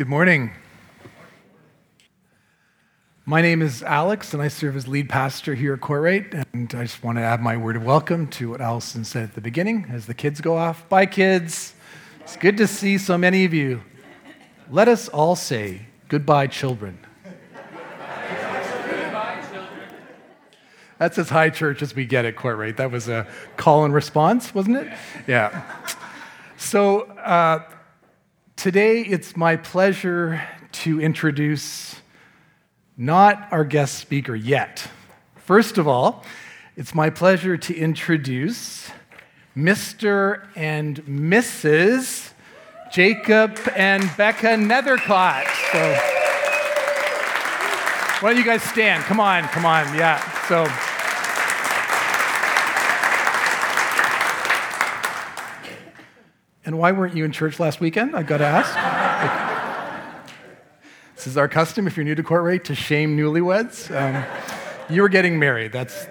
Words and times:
Good 0.00 0.08
morning. 0.08 0.52
My 3.26 3.42
name 3.42 3.60
is 3.60 3.82
Alex, 3.82 4.32
and 4.32 4.42
I 4.42 4.48
serve 4.48 4.74
as 4.74 4.88
lead 4.88 5.10
pastor 5.10 5.54
here 5.54 5.74
at 5.74 5.80
Kortright. 5.80 6.42
And 6.54 6.74
I 6.74 6.84
just 6.84 7.04
want 7.04 7.18
to 7.18 7.22
add 7.22 7.42
my 7.42 7.58
word 7.58 7.76
of 7.76 7.84
welcome 7.84 8.26
to 8.28 8.48
what 8.48 8.62
Allison 8.62 9.04
said 9.04 9.24
at 9.24 9.34
the 9.34 9.42
beginning 9.42 9.88
as 9.92 10.06
the 10.06 10.14
kids 10.14 10.40
go 10.40 10.56
off. 10.56 10.88
Bye, 10.88 11.04
kids. 11.04 11.74
It's 12.20 12.34
good 12.36 12.56
to 12.56 12.66
see 12.66 12.96
so 12.96 13.18
many 13.18 13.44
of 13.44 13.52
you. 13.52 13.82
Let 14.70 14.88
us 14.88 15.06
all 15.08 15.36
say 15.36 15.82
goodbye, 16.08 16.46
children. 16.46 16.98
That's 20.96 21.18
as 21.18 21.28
high 21.28 21.50
church 21.50 21.82
as 21.82 21.94
we 21.94 22.06
get 22.06 22.24
at 22.24 22.36
Kortright. 22.36 22.78
That 22.78 22.90
was 22.90 23.06
a 23.06 23.26
call 23.58 23.84
and 23.84 23.92
response, 23.92 24.54
wasn't 24.54 24.78
it? 24.78 24.98
Yeah. 25.26 25.62
So 26.56 27.02
uh, 27.02 27.68
today 28.60 29.00
it's 29.00 29.38
my 29.38 29.56
pleasure 29.56 30.46
to 30.70 31.00
introduce 31.00 31.96
not 32.94 33.48
our 33.50 33.64
guest 33.64 33.94
speaker 33.98 34.34
yet. 34.34 34.86
First 35.36 35.78
of 35.78 35.88
all, 35.88 36.26
it's 36.76 36.94
my 36.94 37.08
pleasure 37.08 37.56
to 37.56 37.74
introduce 37.74 38.90
Mr. 39.56 40.46
and 40.56 41.02
Mrs. 41.06 42.32
Jacob 42.92 43.58
and 43.74 44.02
Becca 44.18 44.48
Nethercott. 44.48 45.46
So, 45.72 45.96
why 48.20 48.28
don't 48.28 48.36
you 48.36 48.44
guys 48.44 48.62
stand? 48.62 49.04
Come 49.04 49.20
on, 49.20 49.44
come 49.44 49.64
on, 49.64 49.86
yeah. 49.94 50.20
So, 50.48 50.66
and 56.70 56.78
why 56.78 56.92
weren't 56.92 57.16
you 57.16 57.24
in 57.24 57.32
church 57.32 57.58
last 57.58 57.80
weekend? 57.80 58.14
I've 58.14 58.28
got 58.28 58.36
to 58.36 58.46
ask. 58.46 58.72
This 61.16 61.26
is 61.26 61.36
our 61.36 61.48
custom, 61.48 61.88
if 61.88 61.96
you're 61.96 62.04
new 62.04 62.14
to 62.14 62.22
Kortright, 62.22 62.62
to 62.64 62.76
shame 62.76 63.16
newlyweds. 63.16 63.90
Um, 63.90 64.24
you 64.88 65.02
were 65.02 65.08
getting 65.08 65.36
married. 65.36 65.72
That's 65.72 66.06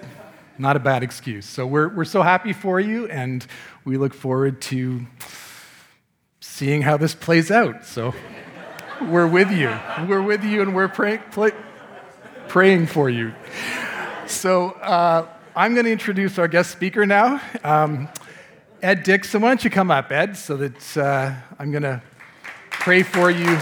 not 0.58 0.76
a 0.76 0.78
bad 0.78 1.02
excuse. 1.02 1.46
So 1.46 1.66
we're, 1.66 1.88
we're 1.88 2.04
so 2.04 2.20
happy 2.20 2.52
for 2.52 2.78
you, 2.78 3.06
and 3.06 3.46
we 3.86 3.96
look 3.96 4.12
forward 4.12 4.60
to 4.60 5.06
seeing 6.40 6.82
how 6.82 6.98
this 6.98 7.14
plays 7.14 7.50
out. 7.50 7.86
So 7.86 8.14
we're 9.00 9.26
with 9.26 9.50
you. 9.50 9.74
We're 10.06 10.20
with 10.20 10.44
you, 10.44 10.60
and 10.60 10.74
we're 10.74 10.88
pray, 10.88 11.22
play, 11.30 11.52
praying 12.48 12.88
for 12.88 13.08
you. 13.08 13.32
So 14.26 14.72
uh, 14.72 15.26
I'm 15.56 15.72
going 15.72 15.86
to 15.86 15.92
introduce 15.92 16.38
our 16.38 16.48
guest 16.48 16.70
speaker 16.70 17.06
now. 17.06 17.40
Um, 17.64 18.10
Ed 18.82 19.02
Dixon, 19.02 19.42
why 19.42 19.48
don't 19.48 19.62
you 19.62 19.68
come 19.68 19.90
up, 19.90 20.10
Ed, 20.10 20.38
so 20.38 20.56
that 20.56 20.96
uh, 20.96 21.34
I'm 21.58 21.70
going 21.70 21.82
to 21.82 22.00
pray 22.70 23.02
for 23.02 23.30
you. 23.30 23.58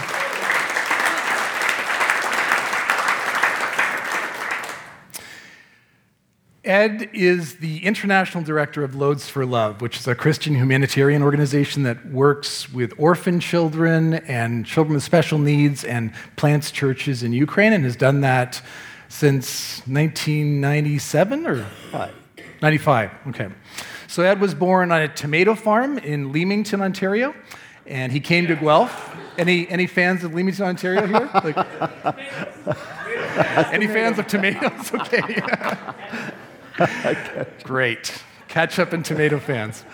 Ed 6.63 7.09
is 7.11 7.57
the 7.57 7.83
international 7.85 8.43
director 8.43 8.81
of 8.83 8.95
Loads 8.95 9.29
of 9.35 9.49
Love, 9.49 9.81
which 9.81 9.97
is 9.97 10.07
a 10.07 10.15
Christian 10.15 10.55
humanitarian 10.55 11.21
organization 11.21 11.83
that 11.83 12.05
works 12.05 12.71
with 12.71 12.93
orphan 12.97 13.41
children 13.41 14.13
and 14.13 14.65
children 14.65 14.93
with 14.93 15.03
special 15.03 15.37
needs 15.37 15.83
and 15.83 16.13
plants 16.37 16.71
churches 16.71 17.23
in 17.23 17.33
Ukraine 17.33 17.73
and 17.73 17.83
has 17.83 17.97
done 17.97 18.21
that 18.21 18.61
since 19.09 19.79
1997 19.87 21.45
or 21.45 21.65
95. 22.61 23.11
Okay. 23.27 23.49
So 24.09 24.23
Ed 24.23 24.41
was 24.41 24.55
born 24.55 24.91
on 24.91 25.03
a 25.03 25.07
tomato 25.07 25.53
farm 25.53 25.99
in 25.99 26.31
Leamington, 26.31 26.81
Ontario, 26.81 27.35
and 27.85 28.11
he 28.11 28.19
came 28.19 28.47
to 28.47 28.55
Guelph. 28.55 29.15
Any, 29.37 29.69
any 29.69 29.85
fans 29.85 30.23
of 30.23 30.33
Leamington, 30.33 30.65
Ontario 30.65 31.05
here? 31.05 31.29
Like, 33.35 33.71
any 33.71 33.85
fans 33.85 34.17
of 34.17 34.25
tomatoes? 34.25 34.91
Okay. 36.79 37.45
Great. 37.63 38.23
Ketchup 38.47 38.93
and 38.93 39.05
tomato 39.05 39.37
fans. 39.37 39.85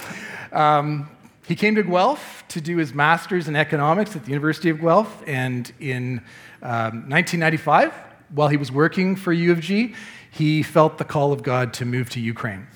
Um, 0.54 1.10
he 1.46 1.56
came 1.56 1.76
to 1.76 1.84
Guelph 1.84 2.46
to 2.48 2.62
do 2.62 2.78
his 2.78 2.94
master's 2.94 3.50
in 3.50 3.58
economics 3.58 4.16
at 4.16 4.24
the 4.24 4.30
University 4.30 4.70
of 4.70 4.80
Guelph, 4.80 5.24
and 5.28 5.74
in 5.82 6.20
um, 6.62 7.10
1995, 7.10 7.94
while 8.30 8.48
he 8.48 8.56
was 8.56 8.72
working 8.72 9.18
for 9.18 9.34
U 9.34 9.52
of 9.52 9.60
G, 9.60 9.94
he 10.32 10.64
felt 10.64 11.00
the 11.00 11.06
call 11.06 11.34
of 11.34 11.44
God 11.44 11.74
to 11.74 11.86
move 11.86 12.10
to 12.12 12.22
Ukraine. 12.22 12.68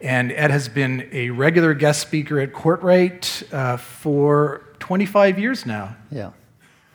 And 0.00 0.30
Ed 0.30 0.50
has 0.50 0.68
been 0.68 1.08
a 1.12 1.30
regular 1.30 1.74
guest 1.74 2.00
speaker 2.00 2.38
at 2.38 2.52
Kortright 2.52 3.52
uh, 3.52 3.76
for 3.78 4.62
25 4.78 5.38
years 5.38 5.66
now. 5.66 5.96
Yeah. 6.10 6.30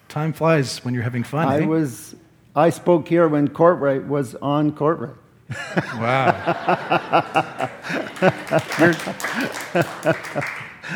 Time 0.08 0.31
flies 0.31 0.84
when 0.86 0.94
you're 0.94 1.03
having 1.03 1.24
fun. 1.24 1.47
I 1.47 1.62
eh? 1.62 1.66
was 1.66 2.16
I 2.56 2.69
spoke 2.69 3.08
here 3.08 3.28
when 3.28 3.47
Kortright 3.47 4.08
was 4.08 4.36
on 4.36 4.72
Kortright. 4.74 5.18
Wow. 5.97 7.69
you're, 8.80 8.96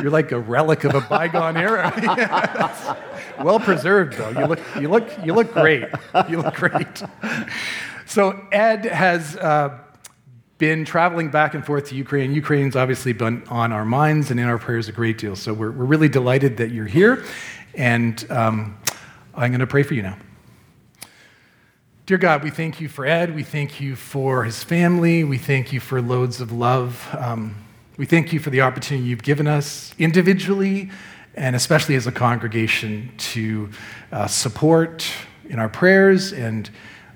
you're 0.01 0.11
like 0.11 0.31
a 0.31 0.39
relic 0.39 0.83
of 0.83 0.95
a 0.95 1.01
bygone 1.01 1.57
era. 1.57 1.91
well 3.43 3.59
preserved, 3.59 4.13
though. 4.13 4.29
You 4.29 4.45
look, 4.47 4.59
you, 4.79 4.89
look, 4.89 5.09
you 5.25 5.33
look 5.33 5.53
great. 5.53 5.85
You 6.29 6.41
look 6.41 6.55
great. 6.55 7.03
So, 8.05 8.47
Ed 8.51 8.85
has 8.85 9.35
uh, 9.35 9.77
been 10.57 10.85
traveling 10.85 11.29
back 11.29 11.53
and 11.53 11.65
forth 11.65 11.89
to 11.89 11.95
Ukraine. 11.95 12.33
Ukraine's 12.33 12.75
obviously 12.75 13.13
been 13.13 13.43
on 13.47 13.71
our 13.71 13.85
minds 13.85 14.31
and 14.31 14.39
in 14.39 14.47
our 14.47 14.57
prayers 14.57 14.87
a 14.87 14.91
great 14.91 15.17
deal. 15.17 15.35
So, 15.35 15.53
we're, 15.53 15.71
we're 15.71 15.85
really 15.85 16.09
delighted 16.09 16.57
that 16.57 16.71
you're 16.71 16.85
here. 16.85 17.23
And 17.75 18.25
um, 18.31 18.77
I'm 19.35 19.51
going 19.51 19.59
to 19.59 19.67
pray 19.67 19.83
for 19.83 19.93
you 19.93 20.01
now. 20.01 20.17
Dear 22.07 22.17
God, 22.17 22.43
we 22.43 22.49
thank 22.49 22.79
you 22.79 22.87
for 22.87 23.05
Ed. 23.05 23.35
We 23.35 23.43
thank 23.43 23.81
you 23.81 23.95
for 23.95 24.45
his 24.45 24.63
family. 24.63 25.23
We 25.25 25.37
thank 25.37 25.73
you 25.73 25.79
for 25.79 26.01
loads 26.01 26.39
of 26.39 26.51
love. 26.53 27.05
Um, 27.17 27.55
we 27.97 28.05
thank 28.05 28.31
you 28.31 28.39
for 28.39 28.49
the 28.49 28.61
opportunity 28.61 29.07
you've 29.07 29.23
given 29.23 29.45
us 29.45 29.93
individually 29.99 30.89
and 31.35 31.55
especially 31.55 31.95
as 31.95 32.07
a 32.07 32.11
congregation 32.11 33.11
to 33.17 33.69
uh, 34.11 34.25
support 34.25 35.07
in 35.49 35.59
our 35.59 35.69
prayers 35.69 36.33
and 36.33 36.69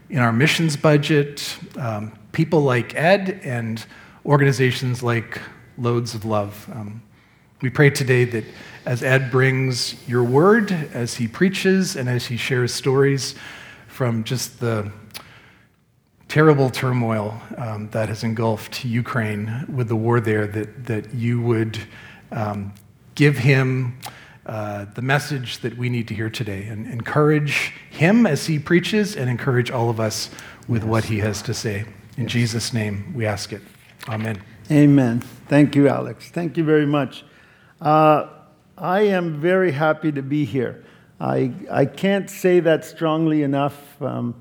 in 0.09 0.19
our 0.19 0.31
missions 0.31 0.75
budget 0.77 1.57
um, 1.77 2.11
people 2.31 2.61
like 2.61 2.95
Ed 2.95 3.41
and 3.43 3.83
organizations 4.25 5.03
like 5.03 5.41
Loads 5.77 6.15
of 6.15 6.25
Love. 6.25 6.69
Um, 6.73 7.01
we 7.61 7.69
pray 7.69 7.89
today 7.89 8.25
that 8.25 8.43
as 8.85 9.03
Ed 9.03 9.29
brings 9.29 9.95
your 10.07 10.23
word, 10.23 10.71
as 10.71 11.15
he 11.15 11.27
preaches, 11.27 11.95
and 11.95 12.09
as 12.09 12.25
he 12.25 12.37
shares 12.37 12.73
stories, 12.73 13.35
from 13.87 14.23
just 14.23 14.59
the 14.59 14.91
terrible 16.27 16.69
turmoil 16.69 17.39
um, 17.57 17.89
that 17.89 18.09
has 18.09 18.23
engulfed 18.23 18.85
Ukraine 18.85 19.65
with 19.67 19.89
the 19.89 19.95
war 19.95 20.19
there, 20.19 20.47
that, 20.47 20.85
that 20.85 21.13
you 21.13 21.41
would 21.41 21.77
um, 22.31 22.73
give 23.15 23.37
him 23.37 23.99
uh, 24.45 24.85
the 24.95 25.01
message 25.01 25.59
that 25.59 25.77
we 25.77 25.89
need 25.89 26.07
to 26.07 26.15
hear 26.15 26.29
today 26.29 26.65
and 26.65 26.87
encourage 26.87 27.73
him 27.91 28.25
as 28.25 28.47
he 28.47 28.57
preaches 28.57 29.15
and 29.15 29.29
encourage 29.29 29.69
all 29.69 29.89
of 29.89 29.99
us 29.99 30.31
with 30.67 30.81
yes. 30.81 30.89
what 30.89 31.03
he 31.03 31.19
has 31.19 31.41
to 31.43 31.53
say. 31.53 31.85
In. 32.21 32.27
Jesus' 32.27 32.73
name, 32.73 33.13
we 33.15 33.25
ask 33.25 33.51
it. 33.51 33.61
Amen. 34.07 34.41
Amen. 34.69 35.21
Thank 35.47 35.75
you, 35.75 35.87
Alex. 35.87 36.29
Thank 36.29 36.55
you 36.55 36.63
very 36.63 36.85
much. 36.85 37.25
Uh, 37.81 38.27
I 38.77 39.01
am 39.01 39.41
very 39.41 39.71
happy 39.71 40.11
to 40.11 40.21
be 40.21 40.45
here. 40.45 40.83
I, 41.19 41.51
I 41.69 41.85
can't 41.85 42.29
say 42.29 42.59
that 42.61 42.85
strongly 42.85 43.43
enough. 43.43 44.01
Um, 44.01 44.35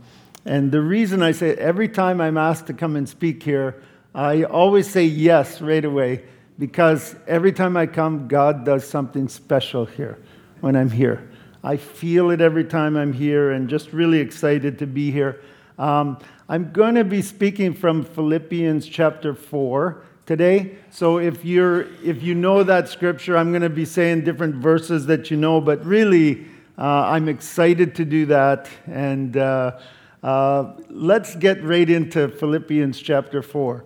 and 0.44 0.72
the 0.72 0.80
reason 0.80 1.22
I 1.22 1.32
say 1.32 1.54
every 1.56 1.88
time 1.88 2.20
I'm 2.20 2.38
asked 2.38 2.66
to 2.68 2.74
come 2.74 2.96
and 2.96 3.08
speak 3.08 3.42
here, 3.42 3.82
I 4.14 4.44
always 4.44 4.88
say 4.88 5.04
yes 5.04 5.60
right 5.60 5.84
away 5.84 6.24
because 6.58 7.16
every 7.26 7.52
time 7.52 7.76
I 7.76 7.86
come, 7.86 8.28
God 8.28 8.64
does 8.64 8.86
something 8.86 9.28
special 9.28 9.84
here 9.86 10.18
when 10.60 10.76
I'm 10.76 10.90
here. 10.90 11.30
I 11.62 11.76
feel 11.76 12.30
it 12.30 12.40
every 12.40 12.64
time 12.64 12.96
I'm 12.96 13.12
here 13.12 13.50
and 13.50 13.68
just 13.68 13.92
really 13.92 14.18
excited 14.18 14.78
to 14.78 14.86
be 14.86 15.10
here. 15.10 15.40
Um, 15.80 16.18
I'm 16.46 16.72
going 16.72 16.94
to 16.96 17.04
be 17.04 17.22
speaking 17.22 17.72
from 17.72 18.04
Philippians 18.04 18.86
chapter 18.86 19.34
4 19.34 20.04
today. 20.26 20.76
So 20.90 21.18
if 21.18 21.42
you're 21.42 21.86
if 22.04 22.22
you 22.22 22.34
know 22.34 22.62
that 22.64 22.90
scripture, 22.90 23.34
I'm 23.34 23.50
going 23.50 23.62
to 23.62 23.70
be 23.70 23.86
saying 23.86 24.24
different 24.24 24.56
verses 24.56 25.06
that 25.06 25.30
you 25.30 25.38
know, 25.38 25.58
but 25.58 25.82
really 25.86 26.46
uh, 26.76 26.82
I'm 26.82 27.30
excited 27.30 27.94
to 27.94 28.04
do 28.04 28.26
that. 28.26 28.68
And 28.88 29.38
uh, 29.38 29.78
uh, 30.22 30.74
let's 30.90 31.34
get 31.36 31.64
right 31.64 31.88
into 31.88 32.28
Philippians 32.28 33.00
chapter 33.00 33.40
4. 33.40 33.82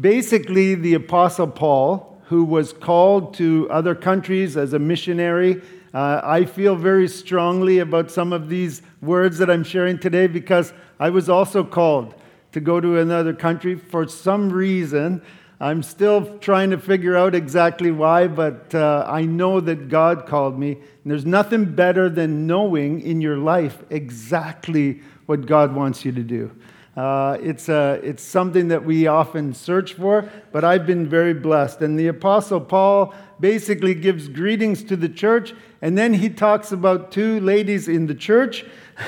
Basically, 0.00 0.74
the 0.74 0.94
Apostle 0.94 1.48
Paul, 1.48 2.22
who 2.28 2.42
was 2.44 2.72
called 2.72 3.34
to 3.34 3.68
other 3.70 3.94
countries 3.94 4.56
as 4.56 4.72
a 4.72 4.78
missionary, 4.78 5.60
uh, 5.92 6.22
I 6.24 6.46
feel 6.46 6.74
very 6.74 7.06
strongly 7.06 7.80
about 7.80 8.10
some 8.10 8.32
of 8.32 8.48
these 8.48 8.80
words 9.02 9.38
that 9.38 9.48
I'm 9.50 9.62
sharing 9.62 9.98
today 9.98 10.26
because 10.26 10.72
I 11.04 11.10
was 11.10 11.28
also 11.28 11.64
called 11.64 12.14
to 12.52 12.60
go 12.60 12.80
to 12.80 12.96
another 12.96 13.34
country 13.34 13.74
for 13.74 14.08
some 14.08 14.50
reason. 14.50 15.20
Uh, 15.60 15.64
I'm 15.66 15.82
still 15.82 16.38
trying 16.38 16.70
to 16.70 16.78
figure 16.78 17.14
out 17.14 17.34
exactly 17.34 17.90
why, 17.90 18.26
but 18.26 18.74
uh, 18.74 19.04
I 19.06 19.26
know 19.26 19.60
that 19.60 19.90
God 19.90 20.24
called 20.24 20.58
me. 20.58 20.72
And 20.72 21.12
there's 21.12 21.26
nothing 21.26 21.66
better 21.66 22.08
than 22.08 22.46
knowing 22.46 23.02
in 23.02 23.20
your 23.20 23.36
life 23.36 23.82
exactly 23.90 25.02
what 25.26 25.44
God 25.44 25.74
wants 25.74 26.06
you 26.06 26.12
to 26.12 26.22
do. 26.22 26.50
Uh, 26.96 27.36
it's, 27.42 27.68
a, 27.68 28.00
it's 28.02 28.22
something 28.22 28.68
that 28.68 28.82
we 28.82 29.06
often 29.06 29.52
search 29.52 29.92
for, 29.92 30.26
but 30.52 30.64
I've 30.64 30.86
been 30.86 31.06
very 31.06 31.34
blessed. 31.34 31.82
And 31.82 31.98
the 31.98 32.06
Apostle 32.06 32.62
Paul 32.62 33.12
basically 33.38 33.92
gives 33.92 34.26
greetings 34.28 34.82
to 34.84 34.96
the 34.96 35.10
church, 35.10 35.52
and 35.82 35.98
then 35.98 36.14
he 36.14 36.30
talks 36.30 36.72
about 36.72 37.12
two 37.12 37.40
ladies 37.40 37.88
in 37.88 38.06
the 38.06 38.14
church. 38.14 38.64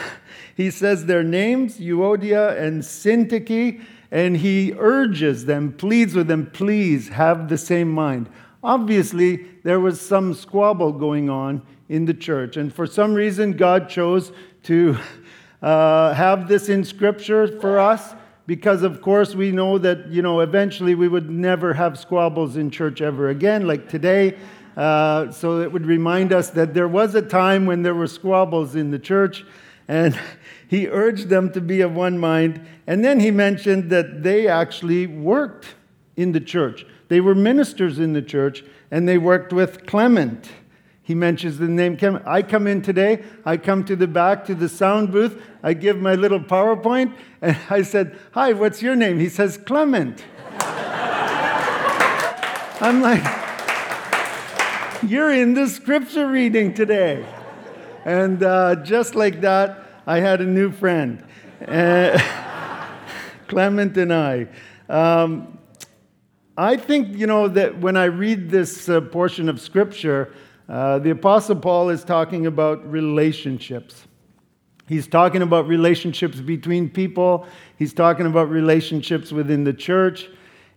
he 0.57 0.71
says 0.71 1.05
their 1.05 1.23
names, 1.23 1.79
Euodia 1.79 2.59
and 2.59 2.83
Syntyche, 2.83 3.81
and 4.11 4.39
he 4.39 4.73
urges 4.79 5.45
them, 5.45 5.73
pleads 5.73 6.15
with 6.15 6.29
them, 6.29 6.51
please 6.53 7.09
have 7.11 7.49
the 7.49 7.59
same 7.59 7.93
mind. 7.93 8.31
Obviously, 8.65 9.47
there 9.65 9.81
was 9.81 10.01
some 10.01 10.33
squabble 10.33 10.93
going 10.93 11.29
on 11.29 11.61
in 11.89 12.07
the 12.07 12.15
church, 12.15 12.57
and 12.57 12.73
for 12.73 12.87
some 12.87 13.13
reason, 13.13 13.53
God 13.53 13.89
chose 13.91 14.33
to 14.65 14.97
uh, 15.61 16.15
have 16.15 16.49
this 16.49 16.69
in 16.69 16.85
Scripture 16.85 17.61
for 17.61 17.79
us 17.79 18.15
because, 18.47 18.83
of 18.83 19.03
course, 19.03 19.35
we 19.35 19.53
know 19.53 19.77
that, 19.77 20.09
you 20.09 20.23
know, 20.23 20.41
eventually 20.41 20.95
we 20.95 21.09
would 21.09 21.29
never 21.29 21.75
have 21.75 21.99
squabbles 21.99 22.57
in 22.57 22.71
church 22.71 23.03
ever 23.03 23.29
again, 23.29 23.67
like 23.67 23.89
today. 23.89 24.39
Uh, 24.77 25.31
so 25.31 25.61
it 25.61 25.71
would 25.71 25.87
remind 25.87 26.33
us 26.33 26.51
that 26.51 26.73
there 26.73 26.89
was 26.89 27.15
a 27.15 27.23
time 27.23 27.67
when 27.67 27.83
there 27.83 27.95
were 27.95 28.07
squabbles 28.07 28.75
in 28.75 28.91
the 28.91 28.99
church, 28.99 29.45
and 29.89 30.19
he 30.69 30.89
urged 30.89 31.29
them 31.29 31.53
to 31.53 31.61
be 31.61 31.81
of 31.81 31.95
one 31.95 32.19
mind. 32.19 32.67
And 32.87 33.05
then 33.05 33.21
he 33.21 33.31
mentioned 33.31 33.91
that 33.91 34.23
they 34.23 34.49
actually 34.49 35.07
worked 35.07 35.75
in 36.17 36.33
the 36.33 36.41
church. 36.41 36.85
They 37.09 37.21
were 37.21 37.35
ministers 37.35 37.99
in 37.99 38.13
the 38.13 38.23
church, 38.23 38.65
and 38.91 39.09
they 39.09 39.19
worked 39.19 39.53
with 39.53 39.87
Clement. 39.87 40.49
He 41.03 41.15
mentions 41.15 41.59
the 41.59 41.69
name 41.69 41.97
Clement. 41.97 42.27
I 42.27 42.43
come 42.43 42.67
in 42.67 42.83
today, 42.83 43.23
I 43.45 43.59
come 43.59 43.85
to 43.85 43.95
the 43.95 44.09
back 44.09 44.45
to 44.47 44.57
the 44.57 44.69
sound 44.69 45.13
booth, 45.13 45.41
I 45.63 45.73
give 45.73 45.99
my 45.99 46.17
little 46.17 46.41
PowerPoint, 46.41 47.15
and 47.41 47.57
I 47.71 47.83
said, 47.83 48.19
Hi, 48.33 48.53
what's 48.53 48.83
your 48.83 48.97
name? 48.97 49.21
He 49.21 49.29
says, 49.29 49.57
Clement. 49.57 50.25
I'm 52.81 53.01
like, 53.03 53.23
You're 55.05 55.33
in 55.33 55.55
the 55.55 55.69
scripture 55.69 56.27
reading 56.27 56.75
today. 56.75 57.25
And 58.07 58.41
uh, 58.45 58.77
just 58.85 59.17
like 59.17 59.41
that, 59.41 59.85
I 60.07 60.21
had 60.21 60.41
a 60.41 60.45
new 60.45 60.71
friend, 60.71 61.25
uh, 61.67 62.17
Clement 63.49 63.97
and 63.97 64.15
I. 64.15 64.47
Um, 64.89 65.59
I 66.57 66.77
think, 66.77 67.17
you 67.17 67.27
know, 67.27 67.49
that 67.49 67.81
when 67.81 67.97
I 67.97 68.05
read 68.05 68.49
this 68.49 68.89
uh, 68.89 69.01
portion 69.01 69.49
of 69.49 69.61
scripture, 69.61 70.33
uh, 70.69 71.01
the 71.01 71.11
Apostle 71.11 71.57
Paul 71.57 71.89
is 71.89 72.05
talking 72.05 72.47
about 72.47 72.89
relationships. 72.89 74.07
He's 74.87 75.09
talking 75.09 75.43
about 75.43 75.67
relationships 75.67 76.39
between 76.39 76.89
people, 76.89 77.45
he's 77.77 77.93
talking 77.93 78.27
about 78.27 78.49
relationships 78.49 79.33
within 79.33 79.65
the 79.65 79.73
church, 79.73 80.29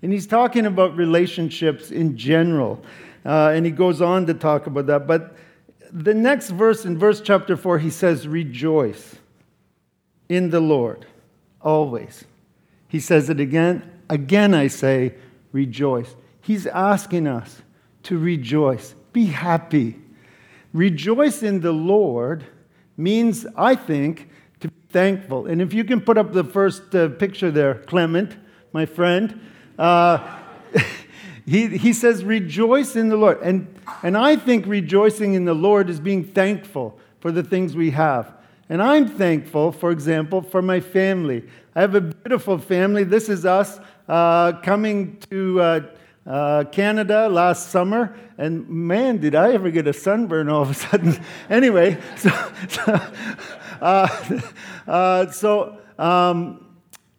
and 0.02 0.12
he's 0.12 0.26
talking 0.26 0.66
about 0.66 0.98
relationships 0.98 1.92
in 1.92 2.18
general. 2.18 2.84
Uh, 3.24 3.52
and 3.54 3.68
he 3.68 3.72
goes 3.72 4.02
on 4.02 4.26
to 4.26 4.34
talk 4.34 4.66
about 4.66 4.88
that. 4.88 5.06
But 5.06 5.36
the 5.92 6.14
next 6.14 6.50
verse, 6.50 6.86
in 6.86 6.98
verse 6.98 7.22
chapter 7.22 7.58
4, 7.58 7.80
he 7.80 7.90
says, 7.90 8.28
Rejoice 8.28 9.16
in 10.28 10.50
the 10.50 10.60
Lord 10.60 11.06
always. 11.62 12.26
He 12.88 13.00
says 13.00 13.30
it 13.30 13.40
again. 13.40 13.90
Again, 14.10 14.54
I 14.54 14.68
say, 14.68 15.16
rejoice. 15.52 16.16
He's 16.42 16.66
asking 16.68 17.28
us 17.28 17.62
to 18.04 18.18
rejoice. 18.18 18.96
Be 19.14 19.26
happy. 19.26 20.00
Rejoice 20.74 21.44
in 21.44 21.62
the 21.62 21.72
Lord 21.72 22.46
means, 22.98 23.46
I 23.56 23.76
think, 23.76 24.30
to 24.60 24.68
be 24.68 24.82
thankful. 24.90 25.46
And 25.46 25.62
if 25.62 25.74
you 25.74 25.84
can 25.84 26.02
put 26.02 26.18
up 26.18 26.34
the 26.34 26.44
first 26.44 26.94
uh, 26.96 27.10
picture 27.10 27.52
there, 27.52 27.76
Clement, 27.76 28.36
my 28.74 28.86
friend, 28.86 29.40
uh, 29.78 30.38
he, 31.46 31.68
he 31.78 31.94
says, 31.94 32.24
rejoice 32.24 32.96
in 32.96 33.10
the 33.10 33.18
Lord. 33.18 33.40
And, 33.42 33.68
and 34.04 34.18
I 34.18 34.36
think 34.36 34.66
rejoicing 34.66 35.34
in 35.34 35.46
the 35.46 35.54
Lord 35.54 35.90
is 35.90 36.00
being 36.00 36.24
thankful 36.24 37.00
for 37.20 37.32
the 37.32 37.44
things 37.44 37.76
we 37.76 37.92
have. 37.92 38.34
And 38.70 38.82
I'm 38.82 39.08
thankful, 39.08 39.72
for 39.72 39.92
example, 39.92 40.42
for 40.42 40.62
my 40.62 40.80
family. 40.80 41.44
I 41.76 41.82
have 41.82 41.96
a 41.96 42.02
beautiful 42.02 42.58
family. 42.58 43.04
This 43.04 43.28
is 43.28 43.46
us 43.46 43.80
uh, 44.08 44.54
coming 44.62 45.18
to 45.30 45.62
uh, 45.62 45.82
uh, 46.26 46.64
Canada 46.66 47.28
last 47.28 47.70
summer, 47.70 48.16
and 48.38 48.70
man, 48.70 49.18
did 49.18 49.34
I 49.34 49.54
ever 49.54 49.72
get 49.72 49.88
a 49.88 49.94
sunburn 49.94 50.50
all 50.50 50.62
of 50.62 50.70
a 50.70 50.74
sudden. 50.76 51.20
anyway, 51.50 51.98
so, 52.18 52.30
so, 52.68 53.02
uh, 53.82 54.42
uh, 54.88 55.32
so 55.32 55.78
um, 55.98 56.66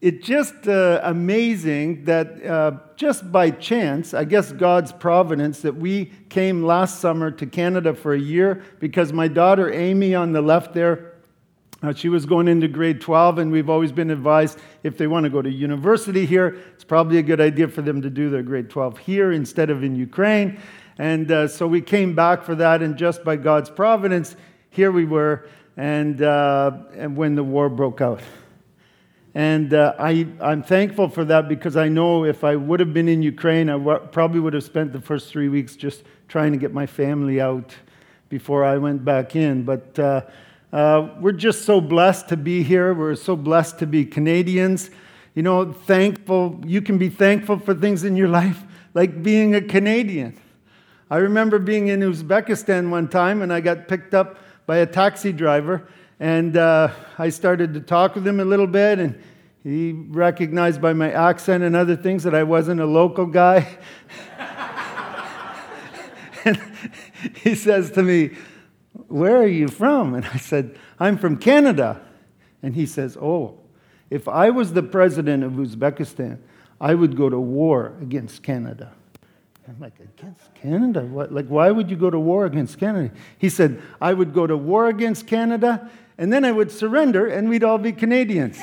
it's 0.01 0.27
just 0.27 0.67
uh, 0.67 1.01
amazing 1.03 2.05
that 2.05 2.45
uh, 2.45 2.73
just 2.97 3.31
by 3.31 3.51
chance, 3.51 4.15
I 4.15 4.25
guess 4.25 4.53
God's 4.53 4.93
providence, 4.93 5.61
that 5.61 5.77
we 5.77 6.07
came 6.29 6.63
last 6.63 7.01
summer 7.01 7.31
to 7.31 7.47
Canada 7.47 7.95
for 7.95 8.15
a 8.15 8.19
year 8.19 8.63
because 8.79 9.13
my 9.13 9.29
daughter 9.29 9.73
Amy 9.73 10.15
on 10.15 10.33
the 10.33 10.43
left 10.43 10.75
there 10.75 11.11
uh, 11.83 11.95
she 11.95 12.11
was 12.11 12.27
going 12.27 12.47
into 12.47 12.69
grade 12.69 13.01
12, 13.01 13.39
and 13.39 13.51
we've 13.51 13.71
always 13.71 13.91
been 13.91 14.11
advised 14.11 14.59
if 14.83 14.99
they 14.99 15.07
want 15.07 15.25
to 15.25 15.31
go 15.31 15.41
to 15.41 15.51
university 15.51 16.27
here, 16.27 16.59
it's 16.75 16.85
probably 16.85 17.17
a 17.19 17.23
good 17.23 17.41
idea 17.41 17.67
for 17.69 17.81
them 17.81 18.03
to 18.03 18.11
do 18.11 18.29
their 18.29 18.43
grade 18.43 18.69
12 18.69 18.99
here 18.99 19.33
instead 19.33 19.71
of 19.71 19.83
in 19.83 19.97
Ukraine. 19.97 20.61
And 20.99 21.31
uh, 21.33 21.49
so 21.49 21.67
we 21.67 21.81
came 21.81 22.15
back 22.15 22.45
for 22.45 22.55
that, 22.57 22.83
and 22.83 22.99
just 22.99 23.25
by 23.25 23.37
God's 23.37 23.71
providence, 23.71 24.37
here 24.69 24.93
we 24.93 25.07
were, 25.07 25.49
and, 25.79 26.21
uh, 26.21 26.73
and 26.95 27.17
when 27.17 27.35
the 27.35 27.45
war 27.45 27.71
broke 27.71 28.03
out. 28.03 28.21
And 29.35 29.75
uh, 29.75 29.95
I, 29.99 30.27
I'm 30.41 30.63
thankful 30.63 31.09
for 31.09 31.25
that 31.27 31.49
because 31.49 31.77
I 31.77 31.89
know 31.89 32.25
if 32.25 32.43
I 32.43 32.57
would 32.57 32.81
have 32.81 32.93
been 32.93 33.09
in 33.09 33.23
Ukraine, 33.23 33.71
I 33.71 33.75
w- 33.75 34.01
probably 34.11 34.41
would 34.41 34.55
have 34.55 34.65
spent 34.65 34.93
the 34.93 35.01
first 35.01 35.31
three 35.31 35.49
weeks 35.49 35.77
just 35.77 36.03
trying 36.27 36.51
to 36.53 36.59
get 36.59 36.73
my 36.73 36.87
family 36.87 37.41
out 37.41 37.75
before 38.29 38.65
I 38.65 38.77
went 38.79 39.05
back 39.05 39.37
in. 39.37 39.63
But 39.63 39.97
uh, 39.99 40.23
uh, 40.73 41.11
we're 41.21 41.33
just 41.33 41.65
so 41.65 41.81
blessed 41.81 42.29
to 42.29 42.37
be 42.37 42.63
here. 42.63 42.93
We're 42.93 43.15
so 43.15 43.37
blessed 43.37 43.79
to 43.81 43.87
be 43.87 44.05
Canadians. 44.05 44.91
You 45.35 45.43
know, 45.43 45.73
thankful. 45.73 46.61
You 46.67 46.83
can 46.83 46.99
be 46.99 47.09
thankful 47.09 47.59
for 47.61 47.75
things 47.75 48.03
in 48.03 48.17
your 48.17 48.29
life, 48.41 48.63
like 48.95 49.23
being 49.23 49.55
a 49.55 49.61
Canadian. 49.61 50.41
I 51.09 51.17
remember 51.19 51.59
being 51.59 51.89
in 51.89 52.01
Uzbekistan 52.01 52.91
one 52.91 53.09
time, 53.09 53.43
and 53.43 53.53
I 53.53 53.61
got 53.61 53.89
picked 53.89 54.15
up 54.15 54.39
by 54.67 54.79
a 54.79 54.87
taxi 54.87 55.33
driver, 55.33 55.89
and 56.21 56.57
uh, 56.57 56.93
I 57.19 57.31
started 57.31 57.75
to 57.75 57.81
talk 57.81 58.15
with 58.15 58.25
him 58.25 58.39
a 58.39 58.45
little 58.45 58.69
bit, 58.69 59.01
and 59.01 59.21
he 59.65 59.93
recognized 59.93 60.81
by 60.81 60.93
my 60.93 61.11
accent 61.11 61.65
and 61.65 61.75
other 61.75 61.97
things 61.97 62.23
that 62.23 62.35
I 62.35 62.45
wasn't 62.45 62.81
a 62.81 62.87
local 62.87 63.27
guy. 63.27 63.79
and 66.45 66.61
he 67.35 67.57
says 67.57 67.91
to 67.93 68.03
me, 68.03 68.31
where 69.09 69.37
are 69.37 69.47
you 69.47 69.69
from? 69.69 70.15
And 70.15 70.25
I 70.27 70.37
said, 70.37 70.79
I'm 70.99 71.19
from 71.19 71.37
Canada. 71.37 72.01
And 72.63 72.75
he 72.75 72.87
says, 72.87 73.17
Oh, 73.17 73.59
if 74.09 74.29
I 74.29 74.51
was 74.51 74.73
the 74.73 74.83
president 74.83 75.45
of 75.45 75.53
Uzbekistan, 75.53 76.39
I 76.81 76.95
would 76.95 77.17
go 77.17 77.29
to 77.29 77.39
war 77.39 77.95
against 78.01 78.43
Canada. 78.43 78.93
I'm 79.69 79.79
like, 79.79 80.01
against 80.01 80.53
Canada? 80.55 81.03
What? 81.03 81.33
Like, 81.33 81.47
why 81.47 81.71
would 81.71 81.91
you 81.91 81.97
go 81.97 82.11
to 82.11 82.19
war 82.19 82.45
against 82.45 82.79
Canada? 82.79 83.15
He 83.39 83.49
said, 83.49 83.81
I 84.01 84.15
would 84.15 84.35
go 84.35 84.47
to 84.47 84.57
war 84.57 84.89
against 84.89 85.29
Canada, 85.29 85.89
and 86.21 86.33
then 86.33 86.45
I 86.45 86.53
would 86.53 86.71
surrender, 86.71 87.27
and 87.27 87.49
we'd 87.49 87.65
all 87.65 87.79
be 87.79 87.91
Canadians. 87.93 88.59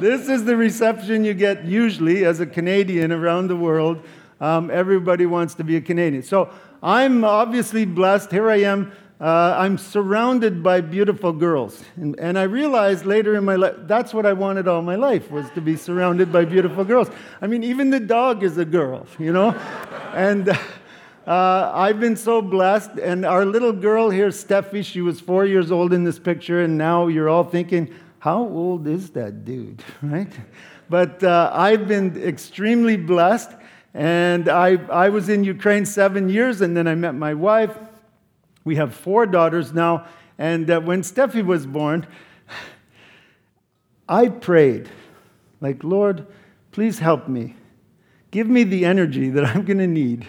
this 0.00 0.28
is 0.28 0.46
the 0.46 0.56
reception 0.56 1.22
you 1.22 1.34
get 1.34 1.64
usually 1.64 2.24
as 2.24 2.40
a 2.40 2.46
Canadian 2.46 3.12
around 3.12 3.48
the 3.48 3.56
world 3.56 4.02
um, 4.40 4.70
everybody 4.70 5.26
wants 5.26 5.54
to 5.56 5.64
be 5.64 5.76
a 5.76 5.80
Canadian. 5.80 6.22
So 6.22 6.50
I'm 6.82 7.24
obviously 7.24 7.84
blessed. 7.84 8.30
Here 8.30 8.50
I 8.50 8.62
am. 8.62 8.92
Uh, 9.20 9.54
I'm 9.58 9.76
surrounded 9.76 10.62
by 10.62 10.80
beautiful 10.80 11.34
girls. 11.34 11.84
And, 11.96 12.18
and 12.18 12.38
I 12.38 12.44
realized 12.44 13.04
later 13.04 13.36
in 13.36 13.44
my 13.44 13.56
life, 13.56 13.74
that's 13.80 14.14
what 14.14 14.24
I 14.24 14.32
wanted 14.32 14.66
all 14.66 14.80
my 14.80 14.94
life, 14.94 15.30
was 15.30 15.50
to 15.50 15.60
be 15.60 15.76
surrounded 15.76 16.32
by 16.32 16.46
beautiful 16.46 16.84
girls. 16.84 17.10
I 17.42 17.46
mean, 17.46 17.62
even 17.62 17.90
the 17.90 18.00
dog 18.00 18.42
is 18.42 18.56
a 18.56 18.64
girl, 18.64 19.06
you 19.18 19.30
know? 19.30 19.50
and 20.14 20.48
uh, 20.48 20.56
I've 21.34 22.00
been 22.00 22.16
so 22.16 22.42
blessed. 22.42 22.92
And 23.02 23.24
our 23.24 23.44
little 23.44 23.72
girl 23.72 24.10
here, 24.10 24.28
Steffi, 24.28 24.84
she 24.84 25.00
was 25.00 25.20
four 25.20 25.46
years 25.46 25.70
old 25.70 25.92
in 25.92 26.04
this 26.04 26.18
picture. 26.18 26.62
And 26.62 26.76
now 26.76 27.06
you're 27.06 27.28
all 27.28 27.44
thinking, 27.44 27.94
how 28.18 28.38
old 28.38 28.86
is 28.86 29.10
that 29.10 29.44
dude, 29.44 29.82
right? 30.02 30.32
But 30.88 31.22
uh, 31.22 31.50
I've 31.52 31.86
been 31.86 32.20
extremely 32.22 32.96
blessed. 32.96 33.50
And 33.94 34.48
I, 34.48 34.76
I 34.86 35.08
was 35.08 35.28
in 35.28 35.42
Ukraine 35.42 35.84
seven 35.84 36.28
years, 36.28 36.60
and 36.60 36.76
then 36.76 36.86
I 36.86 36.94
met 36.94 37.14
my 37.14 37.34
wife. 37.34 37.76
We 38.64 38.76
have 38.76 38.94
four 38.94 39.26
daughters 39.26 39.72
now. 39.72 40.06
And 40.38 40.70
uh, 40.70 40.80
when 40.80 41.02
Steffi 41.02 41.44
was 41.44 41.66
born, 41.66 42.06
I 44.08 44.28
prayed. 44.28 44.88
Like, 45.60 45.82
Lord, 45.82 46.26
please 46.72 47.00
help 47.00 47.28
me. 47.28 47.56
Give 48.30 48.48
me 48.48 48.62
the 48.62 48.84
energy 48.84 49.28
that 49.30 49.44
I'm 49.44 49.64
going 49.64 49.78
to 49.78 49.88
need 49.88 50.26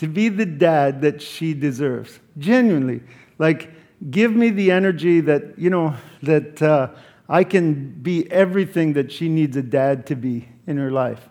to 0.00 0.08
be 0.08 0.30
the 0.30 0.46
dad 0.46 1.02
that 1.02 1.20
she 1.20 1.52
deserves. 1.52 2.20
Genuinely. 2.38 3.02
Like, 3.38 3.68
give 4.10 4.32
me 4.34 4.48
the 4.48 4.70
energy 4.70 5.20
that, 5.20 5.58
you 5.58 5.68
know, 5.68 5.94
that 6.22 6.62
uh, 6.62 6.88
I 7.28 7.44
can 7.44 7.90
be 8.00 8.26
everything 8.32 8.94
that 8.94 9.12
she 9.12 9.28
needs 9.28 9.58
a 9.58 9.62
dad 9.62 10.06
to 10.06 10.16
be 10.16 10.48
in 10.66 10.78
her 10.78 10.90
life. 10.90 11.28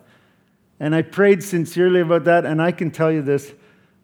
And 0.79 0.93
I 0.93 1.01
prayed 1.01 1.41
sincerely 1.41 2.01
about 2.01 2.25
that, 2.25 2.45
and 2.45 2.61
I 2.61 2.71
can 2.71 2.91
tell 2.91 3.11
you 3.11 3.23
this 3.23 3.53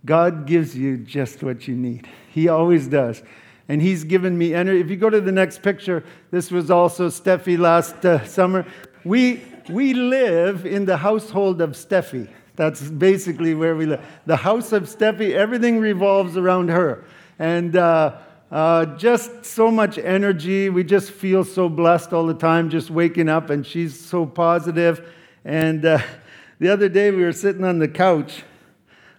God 0.04 0.48
gives 0.48 0.76
you 0.76 0.98
just 0.98 1.44
what 1.44 1.68
you 1.68 1.76
need. 1.76 2.08
He 2.32 2.48
always 2.48 2.88
does. 2.88 3.22
And 3.70 3.84
He's 3.84 4.04
given 4.04 4.36
me 4.36 4.56
energy. 4.56 4.80
If 4.80 4.90
you 4.90 4.98
go 4.98 5.12
to 5.12 5.22
the 5.22 5.32
next 5.32 5.62
picture, 5.62 6.04
this 6.32 6.50
was 6.50 6.72
also 6.72 7.10
Steffi 7.10 7.60
last 7.60 8.04
uh, 8.04 8.26
summer. 8.26 8.66
We, 9.04 9.44
we 9.70 9.94
live 9.94 10.66
in 10.66 10.86
the 10.86 10.98
household 10.98 11.62
of 11.62 11.74
Steffi. 11.74 12.30
That's 12.56 12.82
basically 12.82 13.54
where 13.54 13.76
we 13.76 13.86
live. 13.86 14.06
The 14.26 14.38
house 14.38 14.72
of 14.72 14.84
Steffi, 14.84 15.34
everything 15.34 15.80
revolves 15.80 16.38
around 16.38 16.70
her. 16.70 17.06
And 17.38 17.76
uh, 17.76 18.18
uh, 18.52 18.86
just 18.98 19.44
so 19.44 19.72
much 19.72 19.98
energy. 19.98 20.70
We 20.70 20.84
just 20.84 21.12
feel 21.12 21.44
so 21.44 21.68
blessed 21.68 22.14
all 22.14 22.26
the 22.26 22.34
time, 22.34 22.70
just 22.70 22.90
waking 22.90 23.28
up, 23.28 23.50
and 23.50 23.66
she's 23.66 24.00
so 24.00 24.26
positive. 24.26 25.12
And 25.44 25.84
uh, 25.86 26.00
the 26.60 26.70
other 26.70 26.88
day 26.88 27.12
we 27.12 27.24
were 27.24 27.34
sitting 27.34 27.64
on 27.64 27.80
the 27.80 27.88
couch. 27.88 28.44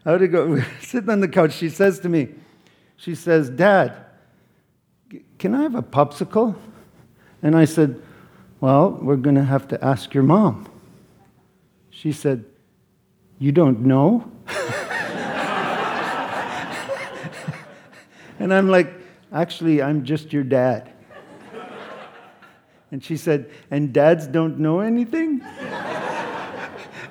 How 0.04 0.16
to 0.16 0.28
go? 0.28 0.46
We 0.46 0.54
were 0.60 0.66
sitting 0.80 1.10
on 1.10 1.20
the 1.20 1.28
couch. 1.28 1.52
She 1.52 1.68
says 1.68 2.00
to 2.00 2.08
me, 2.08 2.28
she 2.96 3.14
says, 3.14 3.50
Dad, 3.50 3.96
can 5.38 5.54
I 5.54 5.62
have 5.62 5.74
a 5.74 5.82
popsicle? 5.82 6.56
And 7.42 7.54
I 7.56 7.66
said, 7.66 8.00
Well, 8.60 8.98
we're 9.02 9.16
going 9.16 9.36
to 9.36 9.44
have 9.44 9.68
to 9.68 9.84
ask 9.84 10.14
your 10.14 10.22
mom. 10.22 10.66
She 11.90 12.12
said, 12.12 12.44
You 13.38 13.52
don't 13.52 13.80
know? 13.80 14.30
and 18.38 18.52
I'm 18.52 18.68
like, 18.68 18.92
Actually, 19.32 19.82
I'm 19.82 20.04
just 20.04 20.32
your 20.32 20.44
dad. 20.44 20.92
And 22.90 23.02
she 23.02 23.16
said, 23.16 23.50
And 23.70 23.92
dads 23.92 24.26
don't 24.26 24.58
know 24.58 24.80
anything? 24.80 25.42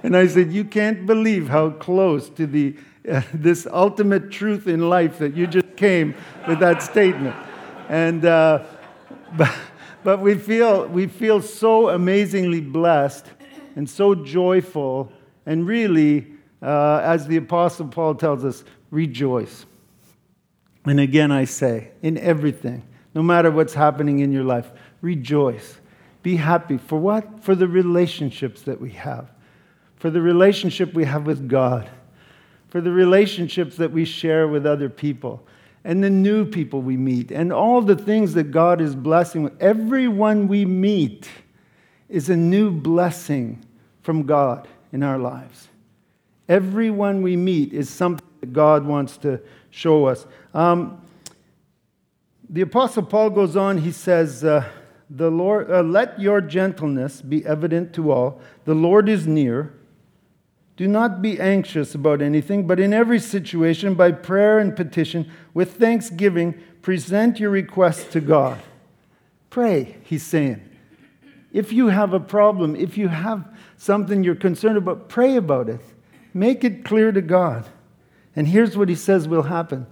and 0.04 0.16
I 0.16 0.26
said, 0.28 0.52
You 0.52 0.64
can't 0.64 1.06
believe 1.06 1.50
how 1.50 1.72
close 1.72 2.30
to 2.30 2.48
the, 2.48 2.76
uh, 3.10 3.22
this 3.34 3.68
ultimate 3.68 4.32
truth 4.32 4.68
in 4.68 4.90
life 4.90 5.20
that 5.20 5.36
you 5.36 5.46
just 5.46 5.76
came 5.76 6.16
with 6.48 6.60
that 6.60 6.82
statement. 6.82 7.36
And, 7.90 8.26
uh, 8.26 8.64
but, 9.38 9.54
but 10.04 10.22
we, 10.22 10.36
feel, 10.36 10.88
we 10.88 11.08
feel 11.08 11.42
so 11.42 11.90
amazingly 11.90 12.62
blessed 12.62 13.26
and 13.76 13.90
so 13.90 14.16
joyful, 14.16 15.12
and 15.46 15.68
really, 15.68 16.28
uh, 16.62 17.02
as 17.04 17.28
the 17.28 17.38
Apostle 17.38 17.88
Paul 17.88 18.16
tells 18.16 18.44
us, 18.44 18.64
rejoice. 18.92 19.66
And 20.86 21.00
again, 21.00 21.32
I 21.32 21.46
say, 21.46 21.92
in 22.02 22.18
everything, 22.18 22.84
no 23.14 23.24
matter 23.24 23.52
what's 23.52 23.74
happening 23.74 24.20
in 24.20 24.32
your 24.32 24.44
life, 24.44 24.72
rejoice. 25.02 25.80
Be 26.24 26.36
happy. 26.36 26.78
For 26.78 27.00
what? 27.00 27.44
For 27.44 27.56
the 27.56 27.68
relationships 27.68 28.62
that 28.64 28.80
we 28.80 28.92
have, 28.92 29.32
for 29.96 30.10
the 30.10 30.22
relationship 30.22 30.94
we 30.94 31.06
have 31.06 31.26
with 31.26 31.48
God, 31.48 31.90
for 32.70 32.82
the 32.82 32.92
relationships 32.92 33.78
that 33.78 33.92
we 33.92 34.06
share 34.06 34.48
with 34.48 34.66
other 34.66 34.90
people, 34.90 35.46
and 35.84 36.04
the 36.04 36.10
new 36.10 36.46
people 36.46 36.82
we 36.82 36.98
meet, 36.98 37.32
and 37.32 37.54
all 37.54 37.82
the 37.82 37.96
things 37.96 38.34
that 38.34 38.46
God 38.46 38.82
is 38.82 38.96
blessing 38.96 39.44
with. 39.44 39.62
Everyone 39.62 40.48
we 40.48 40.66
meet 40.66 41.30
is 42.10 42.30
a 42.30 42.36
new 42.36 42.72
blessing 42.72 43.64
from 44.02 44.24
God 44.24 44.68
in 44.96 45.04
our 45.04 45.20
lives. 45.20 45.68
Everyone 46.48 47.22
we 47.22 47.36
meet 47.36 47.74
is 47.74 47.90
something 47.90 48.26
that 48.40 48.54
God 48.54 48.86
wants 48.86 49.18
to 49.18 49.42
show 49.70 50.06
us. 50.06 50.26
Um, 50.54 51.02
the 52.50 52.62
Apostle 52.62 53.04
Paul 53.04 53.30
goes 53.32 53.58
on, 53.58 53.80
he 53.80 53.92
says, 53.92 54.46
uh, 54.46 54.64
the 55.10 55.30
Lord, 55.30 55.70
uh, 55.70 55.82
Let 55.82 56.18
your 56.18 56.40
gentleness 56.40 57.22
be 57.22 57.46
evident 57.46 57.94
to 57.96 58.10
all. 58.10 58.40
The 58.64 58.74
Lord 58.74 59.10
is 59.10 59.28
near. 59.28 59.74
Do 60.78 60.88
not 60.88 61.22
be 61.22 61.42
anxious 61.42 61.94
about 61.94 62.22
anything, 62.22 62.66
but 62.66 62.80
in 62.80 62.94
every 62.94 63.20
situation, 63.20 63.96
by 63.96 64.14
prayer 64.14 64.60
and 64.60 64.74
petition, 64.74 65.30
with 65.54 65.76
thanksgiving, 65.76 66.56
present 66.82 67.38
your 67.38 67.50
requests 67.50 68.06
to 68.14 68.22
God. 68.22 68.62
Pray, 69.50 69.98
he's 70.04 70.24
saying. 70.24 70.62
If 71.52 71.74
you 71.74 71.88
have 71.88 72.14
a 72.14 72.20
problem, 72.20 72.78
if 72.78 72.98
you 72.98 73.10
have 73.10 73.46
something 73.78 74.24
you're 74.24 74.36
concerned 74.36 74.78
about, 74.78 75.10
pray 75.10 75.36
about 75.36 75.70
it. 75.70 75.82
Make 76.34 76.64
it 76.64 76.84
clear 76.84 77.12
to 77.12 77.22
God. 77.22 77.66
And 78.36 78.48
here's 78.48 78.78
what 78.78 78.90
he 78.90 78.96
says 78.96 79.28
will 79.28 79.44
happen 79.44 79.88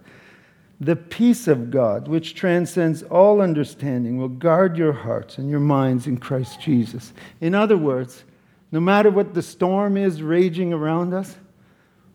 the 0.80 0.96
peace 0.96 1.48
of 1.48 1.72
God, 1.72 2.08
which 2.08 2.36
transcends 2.36 3.04
all 3.04 3.42
understanding, 3.42 4.18
will 4.18 4.28
guard 4.28 4.78
your 4.78 4.92
hearts 4.92 5.38
and 5.38 5.50
your 5.50 5.60
minds 5.60 6.08
in 6.08 6.18
Christ 6.18 6.60
Jesus. 6.60 7.14
In 7.40 7.56
other 7.56 7.78
words, 7.78 8.26
no 8.72 8.80
matter 8.80 9.10
what 9.10 9.34
the 9.34 9.42
storm 9.42 9.96
is 9.96 10.22
raging 10.22 10.74
around 10.74 11.14
us, 11.14 11.38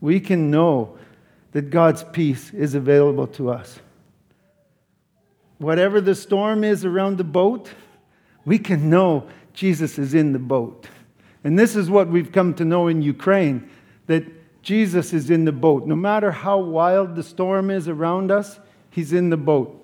we 0.01 0.21
can 0.21 0.51
know 0.51 0.99
that 1.53 1.71
God's 1.71 2.05
peace 2.05 2.53
is 2.53 2.75
available 2.75 3.27
to 3.29 3.51
us. 3.51 3.79
Whatever 5.59 6.01
the 6.01 6.15
storm 6.15 6.63
is 6.63 6.85
around 6.85 7.17
the 7.17 7.25
boat, 7.25 7.71
we 8.45 8.59
can 8.59 8.91
know 8.91 9.29
Jesus 9.55 9.99
is 9.99 10.15
in 10.15 10.33
the 10.33 10.39
boat. 10.39 10.87
And 11.49 11.59
this 11.59 11.76
is 11.76 11.88
what 11.88 12.09
we've 12.09 12.31
come 12.31 12.52
to 12.57 12.64
know 12.67 12.88
in 12.88 13.00
Ukraine 13.00 13.71
that 14.07 14.23
Jesus 14.62 15.14
is 15.14 15.31
in 15.31 15.47
the 15.47 15.50
boat. 15.50 15.87
No 15.87 15.97
matter 15.97 16.31
how 16.31 16.59
wild 16.59 17.17
the 17.17 17.23
storm 17.23 17.71
is 17.71 17.88
around 17.88 18.31
us, 18.31 18.61
he's 18.90 19.14
in 19.14 19.31
the 19.31 19.38
boat. 19.38 19.83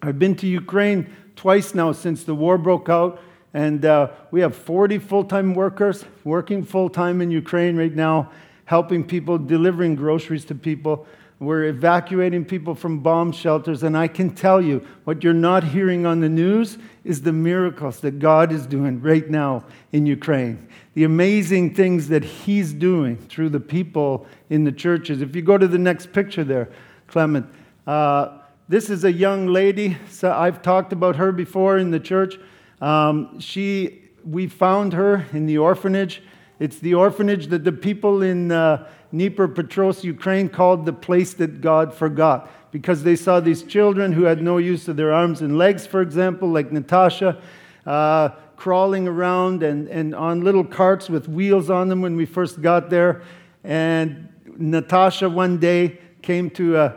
I've 0.00 0.18
been 0.18 0.34
to 0.36 0.46
Ukraine 0.46 1.14
twice 1.36 1.74
now 1.74 1.92
since 1.92 2.24
the 2.24 2.34
war 2.34 2.56
broke 2.56 2.88
out, 2.88 3.20
and 3.52 3.84
uh, 3.84 4.12
we 4.30 4.40
have 4.40 4.56
40 4.56 4.98
full 5.00 5.24
time 5.24 5.52
workers 5.52 6.06
working 6.24 6.64
full 6.64 6.88
time 6.88 7.20
in 7.20 7.30
Ukraine 7.30 7.76
right 7.76 7.94
now, 7.94 8.30
helping 8.64 9.04
people, 9.04 9.36
delivering 9.36 9.94
groceries 9.94 10.46
to 10.46 10.54
people. 10.54 11.06
We're 11.38 11.64
evacuating 11.64 12.46
people 12.46 12.74
from 12.74 13.00
bomb 13.00 13.32
shelters, 13.32 13.82
and 13.82 13.94
I 13.94 14.08
can 14.08 14.30
tell 14.34 14.62
you 14.62 14.86
what 15.04 15.22
you're 15.22 15.34
not 15.34 15.64
hearing 15.64 16.06
on 16.06 16.20
the 16.20 16.30
news 16.30 16.78
is 17.08 17.22
the 17.22 17.32
miracles 17.32 18.00
that 18.00 18.18
God 18.18 18.52
is 18.52 18.66
doing 18.66 19.00
right 19.00 19.30
now 19.30 19.64
in 19.92 20.04
Ukraine. 20.04 20.68
The 20.92 21.04
amazing 21.04 21.74
things 21.74 22.08
that 22.08 22.22
He's 22.22 22.74
doing 22.74 23.16
through 23.16 23.48
the 23.48 23.60
people 23.60 24.26
in 24.50 24.64
the 24.64 24.72
churches. 24.72 25.22
If 25.22 25.34
you 25.34 25.40
go 25.40 25.56
to 25.56 25.66
the 25.66 25.78
next 25.78 26.12
picture 26.12 26.44
there, 26.44 26.68
Clement, 27.06 27.46
uh, 27.86 28.40
this 28.68 28.90
is 28.90 29.04
a 29.04 29.10
young 29.10 29.46
lady. 29.46 29.96
So 30.10 30.30
I've 30.30 30.60
talked 30.60 30.92
about 30.92 31.16
her 31.16 31.32
before 31.32 31.78
in 31.78 31.90
the 31.92 31.98
church. 31.98 32.38
Um, 32.82 33.40
she, 33.40 34.02
we 34.22 34.46
found 34.46 34.92
her 34.92 35.24
in 35.32 35.46
the 35.46 35.56
orphanage. 35.56 36.22
It's 36.58 36.78
the 36.78 36.94
orphanage 36.94 37.48
that 37.48 37.64
the 37.64 37.72
people 37.72 38.22
in 38.22 38.50
uh, 38.50 38.88
Dnipropetrovsk, 39.12 40.02
Ukraine, 40.04 40.48
called 40.48 40.86
the 40.86 40.92
place 40.92 41.34
that 41.34 41.60
God 41.60 41.94
forgot 41.94 42.50
because 42.72 43.02
they 43.02 43.16
saw 43.16 43.40
these 43.40 43.62
children 43.62 44.12
who 44.12 44.24
had 44.24 44.42
no 44.42 44.58
use 44.58 44.88
of 44.88 44.96
their 44.96 45.12
arms 45.12 45.40
and 45.40 45.56
legs, 45.56 45.86
for 45.86 46.02
example, 46.02 46.48
like 46.50 46.72
Natasha, 46.72 47.40
uh, 47.86 48.30
crawling 48.56 49.06
around 49.06 49.62
and, 49.62 49.88
and 49.88 50.14
on 50.14 50.42
little 50.42 50.64
carts 50.64 51.08
with 51.08 51.28
wheels 51.28 51.70
on 51.70 51.88
them 51.88 52.02
when 52.02 52.16
we 52.16 52.26
first 52.26 52.60
got 52.60 52.90
there. 52.90 53.22
And 53.62 54.28
Natasha 54.56 55.30
one 55.30 55.58
day 55.58 55.98
came 56.22 56.50
to 56.50 56.76
an 56.76 56.92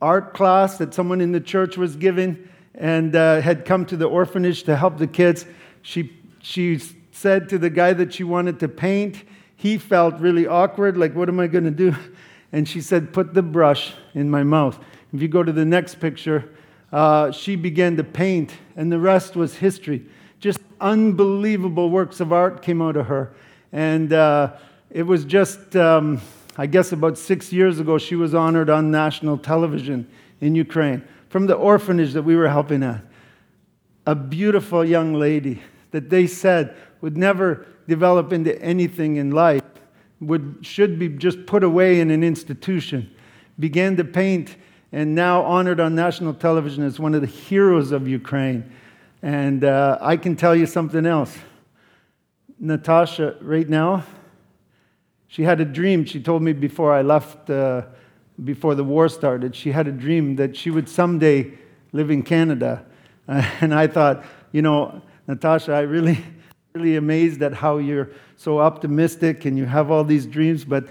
art 0.00 0.32
class 0.32 0.78
that 0.78 0.94
someone 0.94 1.20
in 1.20 1.32
the 1.32 1.40
church 1.40 1.76
was 1.76 1.96
giving 1.96 2.48
and 2.74 3.14
uh, 3.14 3.40
had 3.42 3.64
come 3.66 3.84
to 3.86 3.96
the 3.96 4.06
orphanage 4.06 4.62
to 4.64 4.74
help 4.74 4.96
the 4.96 5.06
kids. 5.06 5.44
She, 5.82 6.18
she 6.40 6.80
said 7.12 7.48
to 7.50 7.58
the 7.58 7.70
guy 7.70 7.92
that 7.92 8.12
she 8.12 8.24
wanted 8.24 8.58
to 8.60 8.68
paint, 8.68 9.22
he 9.54 9.78
felt 9.78 10.18
really 10.18 10.46
awkward, 10.46 10.96
like, 10.96 11.14
what 11.14 11.28
am 11.28 11.38
I 11.38 11.46
going 11.46 11.64
to 11.64 11.70
do? 11.70 11.94
And 12.54 12.68
she 12.68 12.82
said, 12.82 13.14
put 13.14 13.32
the 13.32 13.40
brush 13.40 13.94
in 14.12 14.28
my 14.28 14.42
mouth. 14.42 14.78
If 15.14 15.22
you 15.22 15.28
go 15.28 15.42
to 15.42 15.52
the 15.52 15.64
next 15.64 16.00
picture, 16.00 16.52
uh, 16.92 17.30
she 17.30 17.56
began 17.56 17.96
to 17.96 18.04
paint, 18.04 18.52
and 18.76 18.92
the 18.92 18.98
rest 18.98 19.36
was 19.36 19.56
history. 19.56 20.04
Just 20.38 20.60
unbelievable 20.78 21.88
works 21.88 22.20
of 22.20 22.30
art 22.30 22.60
came 22.60 22.82
out 22.82 22.98
of 22.98 23.06
her. 23.06 23.32
And 23.72 24.12
uh, 24.12 24.52
it 24.90 25.04
was 25.04 25.24
just, 25.24 25.74
um, 25.76 26.20
I 26.58 26.66
guess, 26.66 26.92
about 26.92 27.16
six 27.16 27.54
years 27.54 27.80
ago, 27.80 27.96
she 27.96 28.16
was 28.16 28.34
honored 28.34 28.68
on 28.68 28.90
national 28.90 29.38
television 29.38 30.06
in 30.42 30.54
Ukraine 30.54 31.02
from 31.30 31.46
the 31.46 31.54
orphanage 31.54 32.12
that 32.12 32.22
we 32.22 32.36
were 32.36 32.50
helping 32.50 32.82
at. 32.82 33.02
A 34.06 34.14
beautiful 34.14 34.84
young 34.84 35.14
lady 35.14 35.62
that 35.92 36.10
they 36.10 36.26
said 36.26 36.76
would 37.02 37.18
never 37.18 37.66
develop 37.86 38.32
into 38.32 38.58
anything 38.62 39.16
in 39.16 39.32
life, 39.32 39.62
would, 40.20 40.58
should 40.62 40.98
be 40.98 41.08
just 41.10 41.44
put 41.44 41.62
away 41.62 42.00
in 42.00 42.10
an 42.10 42.24
institution, 42.24 43.14
began 43.58 43.96
to 43.96 44.04
paint, 44.04 44.56
and 44.92 45.14
now 45.14 45.42
honored 45.42 45.80
on 45.80 45.94
national 45.94 46.32
television 46.32 46.84
as 46.84 46.98
one 46.98 47.14
of 47.14 47.20
the 47.20 47.26
heroes 47.26 47.92
of 47.92 48.08
Ukraine. 48.08 48.72
And 49.20 49.64
uh, 49.64 49.98
I 50.00 50.16
can 50.16 50.36
tell 50.36 50.54
you 50.54 50.64
something 50.64 51.04
else. 51.04 51.36
Natasha 52.58 53.36
right 53.40 53.68
now. 53.68 54.04
She 55.26 55.42
had 55.42 55.60
a 55.60 55.64
dream. 55.64 56.04
She 56.04 56.22
told 56.22 56.42
me 56.42 56.52
before 56.52 56.92
I 56.92 57.02
left, 57.02 57.50
uh, 57.50 57.82
before 58.44 58.74
the 58.74 58.84
war 58.84 59.08
started, 59.08 59.56
she 59.56 59.72
had 59.72 59.88
a 59.88 59.92
dream 59.92 60.36
that 60.36 60.56
she 60.56 60.70
would 60.70 60.88
someday 60.88 61.52
live 61.92 62.10
in 62.10 62.22
Canada. 62.22 62.86
And 63.28 63.72
I 63.72 63.86
thought, 63.86 64.24
you 64.50 64.62
know, 64.62 65.00
Natasha, 65.26 65.72
I 65.72 65.80
really, 65.80 66.18
really 66.74 66.96
amazed 66.96 67.42
at 67.42 67.52
how 67.52 67.76
you're 67.76 68.08
so 68.38 68.58
optimistic 68.58 69.44
and 69.44 69.58
you 69.58 69.66
have 69.66 69.90
all 69.90 70.04
these 70.04 70.24
dreams, 70.24 70.64
but 70.64 70.86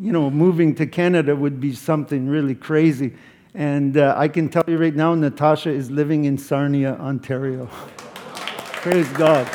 you 0.00 0.10
know, 0.10 0.30
moving 0.30 0.74
to 0.74 0.86
Canada 0.86 1.36
would 1.36 1.60
be 1.60 1.74
something 1.74 2.26
really 2.26 2.54
crazy. 2.54 3.14
And 3.54 3.98
uh, 3.98 4.14
I 4.16 4.28
can 4.28 4.48
tell 4.48 4.64
you 4.66 4.78
right 4.78 4.94
now, 4.94 5.14
Natasha 5.14 5.68
is 5.68 5.90
living 5.90 6.24
in 6.24 6.38
Sarnia, 6.38 6.94
Ontario. 6.94 7.66
Praise 8.82 9.08
God. 9.10 9.46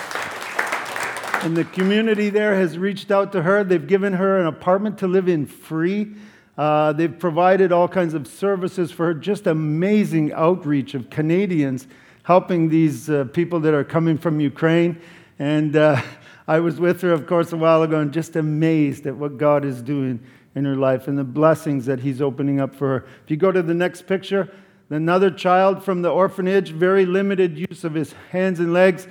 And 1.44 1.58
the 1.58 1.66
community 1.66 2.30
there 2.30 2.54
has 2.54 2.78
reached 2.78 3.10
out 3.10 3.32
to 3.32 3.42
her. 3.42 3.64
They've 3.64 3.88
given 3.88 4.14
her 4.14 4.40
an 4.40 4.46
apartment 4.46 5.00
to 5.00 5.08
live 5.08 5.28
in 5.28 5.48
free. 5.48 6.14
Uh, 6.56 6.94
they've 6.94 7.18
provided 7.18 7.72
all 7.72 7.88
kinds 7.88 8.14
of 8.14 8.28
services 8.28 8.92
for 8.92 9.08
her. 9.08 9.14
Just 9.16 9.48
amazing 9.48 10.34
outreach 10.34 10.94
of 10.94 11.10
Canadians 11.10 11.88
helping 12.24 12.70
these 12.70 13.10
uh, 13.10 13.26
people 13.34 13.60
that 13.62 13.74
are 13.74 13.84
coming 13.84 14.20
from 14.20 14.40
Ukraine. 14.40 15.02
And 15.40 15.76
uh, 15.76 16.02
I 16.48 16.60
was 16.60 16.80
with 16.80 17.02
her, 17.02 17.12
of 17.12 17.28
course, 17.28 17.52
a 17.54 17.58
while 17.58 17.84
ago 17.84 18.00
and 18.00 18.12
just 18.12 18.36
amazed 18.36 19.06
at 19.08 19.16
what 19.16 19.38
God 19.38 19.66
is 19.66 19.82
doing 19.82 20.20
in 20.56 20.66
her 20.66 20.76
life 20.76 21.08
and 21.08 21.18
the 21.18 21.24
blessings 21.24 21.86
that 21.86 22.00
He's 22.00 22.22
opening 22.22 22.60
up 22.60 22.76
for 22.76 23.00
her. 23.00 23.06
If 23.24 23.32
you 23.32 23.38
go 23.38 23.52
to 23.52 23.62
the 23.62 23.74
next 23.74 24.08
picture, 24.08 24.52
another 24.90 25.32
child 25.32 25.84
from 25.84 26.02
the 26.02 26.10
orphanage, 26.10 26.72
very 26.72 27.06
limited 27.06 27.58
use 27.58 27.84
of 27.84 27.94
his 27.94 28.14
hands 28.32 28.60
and 28.60 28.74
legs, 28.74 29.08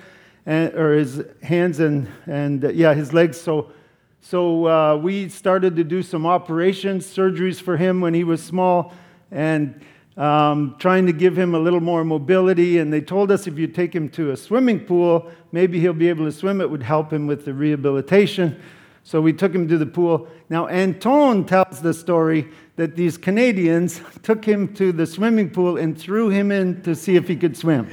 and, 0.47 0.75
or 0.75 0.95
his 0.95 1.23
hands 1.43 1.81
and, 1.81 2.09
and 2.27 2.65
uh, 2.65 2.69
yeah, 2.71 2.95
his 2.95 3.13
legs. 3.13 3.41
So, 3.41 3.73
so 4.21 4.67
uh, 4.67 4.97
we 4.97 5.29
started 5.29 5.77
to 5.77 5.85
do 5.85 6.03
some 6.03 6.27
operations, 6.27 7.07
surgeries 7.07 7.61
for 7.61 7.77
him 7.77 8.01
when 8.01 8.15
he 8.15 8.25
was 8.25 8.43
small. 8.43 8.93
And 9.31 9.81
um, 10.21 10.77
trying 10.79 11.07
to 11.07 11.15
give 11.15 11.37
him 11.37 11.55
a 11.55 11.59
little 11.59 11.81
more 11.81 12.05
mobility. 12.05 12.77
And 12.77 12.93
they 12.93 13.01
told 13.01 13.31
us 13.31 13.47
if 13.47 13.59
you 13.59 13.67
take 13.67 13.95
him 13.95 14.11
to 14.11 14.33
a 14.33 14.37
swimming 14.37 14.81
pool, 14.81 15.31
maybe 15.51 15.81
he'll 15.81 15.95
be 15.95 16.11
able 16.11 16.27
to 16.27 16.33
swim. 16.33 16.61
It 16.61 16.71
would 16.71 16.83
help 16.83 17.11
him 17.11 17.27
with 17.27 17.47
the 17.47 17.55
rehabilitation. 17.55 18.61
So 19.03 19.23
we 19.23 19.33
took 19.33 19.55
him 19.55 19.67
to 19.69 19.79
the 19.79 19.87
pool. 19.87 20.29
Now, 20.51 20.67
Anton 20.67 21.47
tells 21.47 21.81
the 21.81 21.95
story 21.95 22.49
that 22.77 22.97
these 22.97 23.17
Canadians 23.17 24.03
took 24.23 24.45
him 24.45 24.75
to 24.75 24.93
the 24.93 25.07
swimming 25.07 25.49
pool 25.49 25.79
and 25.79 25.99
threw 25.99 26.29
him 26.29 26.53
in 26.53 26.83
to 26.83 26.95
see 26.95 27.17
if 27.17 27.27
he 27.27 27.35
could 27.35 27.57
swim. 27.57 27.89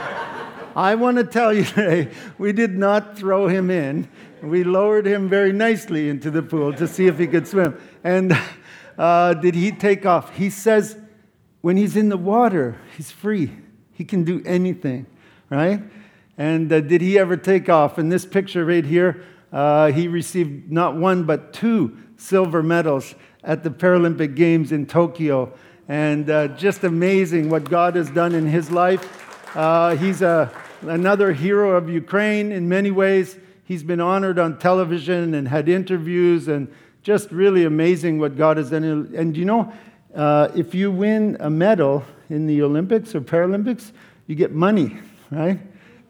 I 0.74 0.94
want 0.94 1.18
to 1.18 1.24
tell 1.24 1.52
you 1.52 1.64
today, 1.64 2.10
we 2.38 2.52
did 2.52 2.78
not 2.78 3.18
throw 3.18 3.46
him 3.46 3.70
in. 3.70 4.08
We 4.42 4.64
lowered 4.64 5.06
him 5.06 5.28
very 5.28 5.52
nicely 5.52 6.08
into 6.08 6.30
the 6.30 6.42
pool 6.42 6.72
to 6.72 6.88
see 6.88 7.08
if 7.08 7.18
he 7.18 7.26
could 7.26 7.46
swim. 7.46 7.78
And 8.02 8.38
uh, 8.96 9.34
did 9.34 9.54
he 9.54 9.70
take 9.70 10.06
off? 10.06 10.34
He 10.34 10.48
says 10.48 10.96
when 11.60 11.76
he's 11.76 11.96
in 11.96 12.08
the 12.08 12.16
water, 12.16 12.76
he's 12.96 13.10
free. 13.10 13.50
He 13.92 14.04
can 14.04 14.24
do 14.24 14.42
anything, 14.46 15.06
right? 15.50 15.82
And 16.36 16.72
uh, 16.72 16.80
did 16.80 17.00
he 17.00 17.18
ever 17.18 17.36
take 17.36 17.68
off? 17.68 17.98
In 17.98 18.08
this 18.08 18.24
picture 18.24 18.64
right 18.64 18.84
here, 18.84 19.24
uh, 19.52 19.90
he 19.90 20.06
received 20.06 20.70
not 20.70 20.96
one 20.96 21.24
but 21.24 21.52
two 21.52 21.98
silver 22.16 22.62
medals 22.62 23.14
at 23.42 23.64
the 23.64 23.70
Paralympic 23.70 24.36
Games 24.36 24.72
in 24.72 24.86
Tokyo. 24.86 25.52
And 25.88 26.28
uh, 26.28 26.48
just 26.48 26.84
amazing 26.84 27.48
what 27.48 27.68
God 27.68 27.96
has 27.96 28.10
done 28.10 28.34
in 28.34 28.46
his 28.46 28.70
life. 28.70 29.56
Uh, 29.56 29.96
he's 29.96 30.22
a, 30.22 30.52
another 30.82 31.32
hero 31.32 31.76
of 31.76 31.88
Ukraine 31.88 32.52
in 32.52 32.68
many 32.68 32.90
ways. 32.90 33.38
He's 33.64 33.82
been 33.82 34.00
honored 34.00 34.38
on 34.38 34.58
television 34.58 35.34
and 35.34 35.48
had 35.48 35.68
interviews, 35.68 36.48
and 36.48 36.72
just 37.02 37.30
really 37.30 37.64
amazing 37.64 38.18
what 38.18 38.36
God 38.36 38.56
has 38.58 38.70
done. 38.70 38.84
And 38.84 39.36
you 39.36 39.44
know, 39.44 39.72
uh, 40.14 40.48
if 40.54 40.74
you 40.74 40.90
win 40.90 41.36
a 41.40 41.50
medal 41.50 42.04
in 42.30 42.46
the 42.46 42.62
Olympics 42.62 43.14
or 43.14 43.20
Paralympics, 43.20 43.92
you 44.26 44.34
get 44.34 44.52
money, 44.52 44.98
right? 45.30 45.58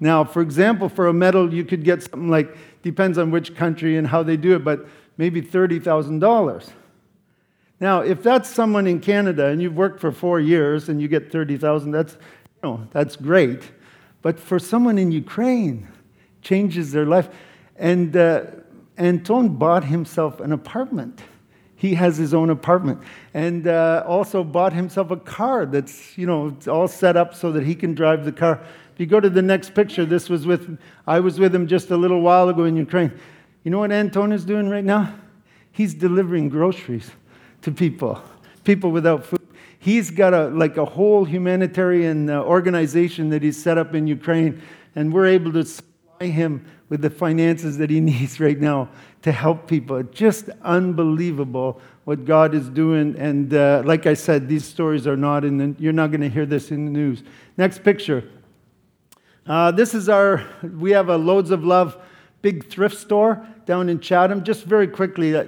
Now, 0.00 0.24
for 0.24 0.42
example, 0.42 0.88
for 0.88 1.08
a 1.08 1.12
medal, 1.12 1.52
you 1.52 1.64
could 1.64 1.84
get 1.84 2.02
something 2.02 2.28
like, 2.28 2.56
depends 2.82 3.18
on 3.18 3.30
which 3.30 3.54
country 3.56 3.96
and 3.96 4.06
how 4.06 4.22
they 4.22 4.36
do 4.36 4.54
it, 4.54 4.64
but 4.64 4.86
maybe 5.16 5.42
$30,000. 5.42 6.70
Now, 7.80 8.00
if 8.00 8.22
that's 8.22 8.48
someone 8.48 8.86
in 8.86 9.00
Canada 9.00 9.46
and 9.46 9.62
you've 9.62 9.76
worked 9.76 10.00
for 10.00 10.10
four 10.10 10.40
years 10.40 10.88
and 10.88 11.00
you 11.00 11.08
get 11.08 11.30
30,000, 11.30 11.90
that's, 11.90 12.14
you 12.14 12.18
know, 12.62 12.88
that's 12.92 13.16
great. 13.16 13.62
But 14.22 14.38
for 14.38 14.58
someone 14.58 14.98
in 14.98 15.12
Ukraine, 15.12 15.88
changes 16.42 16.92
their 16.92 17.06
life. 17.06 17.28
And 17.76 18.16
uh, 18.16 18.46
Anton 18.96 19.56
bought 19.56 19.84
himself 19.84 20.40
an 20.40 20.52
apartment 20.52 21.20
he 21.78 21.94
has 21.94 22.16
his 22.16 22.34
own 22.34 22.50
apartment. 22.50 23.00
And 23.32 23.68
uh, 23.68 24.04
also 24.06 24.42
bought 24.42 24.72
himself 24.72 25.12
a 25.12 25.16
car 25.16 25.64
that's 25.64 26.18
you 26.18 26.26
know 26.26 26.54
all 26.68 26.88
set 26.88 27.16
up 27.16 27.34
so 27.34 27.52
that 27.52 27.64
he 27.64 27.74
can 27.74 27.94
drive 27.94 28.24
the 28.24 28.32
car. 28.32 28.60
If 28.92 29.00
you 29.00 29.06
go 29.06 29.20
to 29.20 29.30
the 29.30 29.42
next 29.42 29.74
picture 29.74 30.04
this 30.04 30.28
was 30.28 30.44
with 30.44 30.76
i 31.06 31.20
was 31.20 31.38
with 31.38 31.54
him 31.54 31.68
just 31.68 31.90
a 31.90 31.96
little 31.96 32.20
while 32.20 32.48
ago 32.48 32.64
in 32.64 32.76
ukraine. 32.76 33.12
You 33.62 33.70
know 33.70 33.78
what 33.78 33.92
anton 33.92 34.32
is 34.32 34.44
doing 34.44 34.68
right 34.68 34.84
now? 34.84 35.14
He's 35.70 35.94
delivering 35.94 36.48
groceries 36.48 37.10
to 37.62 37.70
people 37.70 38.20
people 38.64 38.90
without 38.90 39.24
food. 39.24 39.46
He's 39.78 40.10
got 40.10 40.34
a 40.34 40.48
like 40.48 40.76
a 40.76 40.84
whole 40.84 41.24
humanitarian 41.24 42.28
uh, 42.28 42.42
organization 42.42 43.30
that 43.30 43.42
he's 43.42 43.62
set 43.62 43.78
up 43.78 43.94
in 43.94 44.08
ukraine 44.08 44.60
and 44.96 45.12
we're 45.12 45.26
able 45.26 45.52
to 45.52 45.64
supply 45.64 46.26
him 46.26 46.66
with 46.88 47.02
the 47.02 47.10
finances 47.10 47.78
that 47.78 47.90
he 47.90 48.00
needs 48.12 48.40
right 48.40 48.58
now 48.58 48.88
to 49.22 49.32
help 49.32 49.66
people. 49.66 50.02
Just 50.04 50.48
unbelievable 50.62 51.80
what 52.04 52.24
God 52.24 52.54
is 52.54 52.68
doing. 52.68 53.16
And 53.18 53.52
uh, 53.52 53.82
like 53.84 54.06
I 54.06 54.14
said, 54.14 54.48
these 54.48 54.64
stories 54.64 55.06
are 55.06 55.16
not 55.16 55.44
in 55.44 55.58
the, 55.58 55.76
you're 55.78 55.92
not 55.92 56.10
going 56.10 56.22
to 56.22 56.28
hear 56.28 56.46
this 56.46 56.70
in 56.70 56.86
the 56.86 56.90
news. 56.90 57.22
Next 57.56 57.82
picture. 57.82 58.28
Uh, 59.46 59.70
this 59.70 59.94
is 59.94 60.08
our, 60.08 60.46
we 60.62 60.90
have 60.92 61.08
a 61.08 61.16
Loads 61.16 61.50
of 61.50 61.64
Love 61.64 61.96
big 62.42 62.68
thrift 62.68 62.96
store 62.96 63.46
down 63.66 63.88
in 63.88 64.00
Chatham. 64.00 64.44
Just 64.44 64.64
very 64.64 64.86
quickly, 64.86 65.34
uh, 65.34 65.44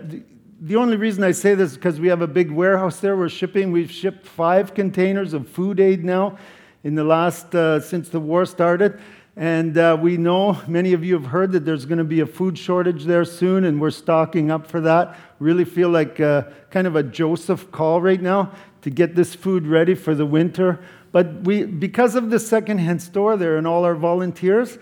the 0.63 0.77
only 0.77 0.97
reason 0.97 1.25
I 1.25 1.31
say 1.31 1.55
this 1.55 1.73
is 1.73 1.77
because 1.77 2.01
we 2.01 2.09
have 2.09 2.21
a 2.21 2.27
big 2.27 2.51
warehouse 2.51 3.01
there. 3.01 3.17
We're 3.17 3.31
shipping, 3.31 3.73
we've 3.73 3.91
shipped 3.91 4.27
five 4.27 4.75
containers 4.75 5.33
of 5.33 5.49
food 5.49 5.81
aid 5.81 6.05
now 6.05 6.37
in 6.85 6.95
the 6.95 7.05
last, 7.05 7.55
uh, 7.55 7.81
since 7.81 8.09
the 8.09 8.21
war 8.21 8.45
started. 8.45 9.01
And 9.37 9.79
uh, 9.79 9.97
we 10.01 10.17
know, 10.17 10.61
many 10.67 10.93
of 10.93 11.05
you 11.05 11.15
have 11.15 11.27
heard 11.27 11.53
that 11.53 11.65
there's 11.65 11.87
going 11.87 11.99
to 11.99 12.05
be 12.05 12.21
a 12.21 12.27
food 12.27 12.59
shortage 12.59 13.05
there 13.05 13.25
soon, 13.25 13.65
and 13.65 13.81
we're 13.81 13.91
stocking 13.91 14.51
up 14.51 14.67
for 14.67 14.81
that. 14.81 15.17
Really 15.39 15.65
feel 15.65 15.89
like 15.89 16.19
uh, 16.21 16.43
kind 16.71 16.87
of 16.87 16.97
a 16.97 17.03
Joseph 17.03 17.71
call 17.71 18.03
right 18.03 18.21
now 18.21 18.53
to 18.83 18.91
get 18.91 19.15
this 19.15 19.35
food 19.35 19.67
ready 19.67 19.95
for 19.95 20.15
the 20.15 20.27
winter. 20.27 20.81
But 21.13 21.43
we, 21.43 21.65
because 21.65 22.15
of 22.17 22.31
the 22.31 22.39
secondhand 22.39 23.03
store 23.03 23.37
there 23.37 23.57
and 23.57 23.67
all 23.67 23.85
our 23.85 23.95
volunteers, 23.95 24.79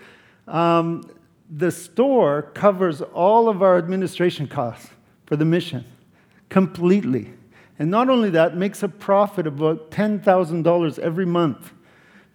um, 0.47 1.03
the 1.49 1.71
store 1.71 2.43
covers 2.53 3.01
all 3.01 3.49
of 3.49 3.61
our 3.61 3.77
administration 3.77 4.47
costs 4.47 4.89
for 5.25 5.35
the 5.35 5.45
mission 5.45 5.85
completely. 6.49 7.33
And 7.77 7.89
not 7.89 8.09
only 8.09 8.29
that, 8.31 8.57
makes 8.57 8.83
a 8.83 8.89
profit 8.89 9.47
of 9.47 9.61
about 9.61 9.91
$10,000 9.91 10.99
every 10.99 11.25
month 11.25 11.71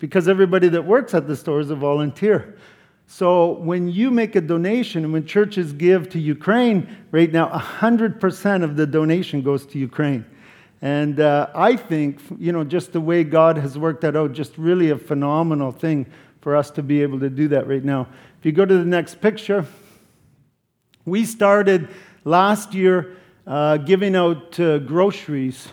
because 0.04 0.28
everybody 0.28 0.68
that 0.68 0.84
works 0.84 1.14
at 1.14 1.26
the 1.26 1.34
store 1.34 1.60
is 1.60 1.70
a 1.70 1.74
volunteer. 1.74 2.58
So 3.06 3.52
when 3.52 3.88
you 3.88 4.10
make 4.10 4.36
a 4.36 4.40
donation, 4.42 5.02
and 5.02 5.14
when 5.14 5.24
churches 5.24 5.72
give 5.72 6.10
to 6.10 6.18
Ukraine, 6.18 6.94
right 7.10 7.32
now, 7.32 7.48
100% 7.48 8.62
of 8.62 8.76
the 8.76 8.86
donation 8.86 9.40
goes 9.40 9.64
to 9.64 9.78
Ukraine. 9.78 10.26
And 10.82 11.20
uh, 11.20 11.48
I 11.54 11.76
think, 11.76 12.20
you 12.38 12.52
know, 12.52 12.64
just 12.64 12.92
the 12.92 13.00
way 13.00 13.24
God 13.24 13.56
has 13.56 13.78
worked 13.78 14.02
that 14.02 14.14
out, 14.14 14.32
just 14.32 14.58
really 14.58 14.90
a 14.90 14.98
phenomenal 14.98 15.72
thing 15.72 16.04
for 16.42 16.54
us 16.54 16.70
to 16.72 16.82
be 16.82 17.00
able 17.00 17.20
to 17.20 17.30
do 17.30 17.48
that 17.48 17.66
right 17.66 17.82
now. 17.82 18.06
If 18.38 18.44
you 18.44 18.52
go 18.52 18.66
to 18.66 18.76
the 18.76 18.84
next 18.84 19.22
picture, 19.22 19.64
we 21.06 21.24
started 21.24 21.88
last 22.24 22.74
year 22.74 23.16
uh, 23.46 23.78
giving 23.78 24.14
out 24.16 24.60
uh, 24.60 24.80
groceries 24.80 25.68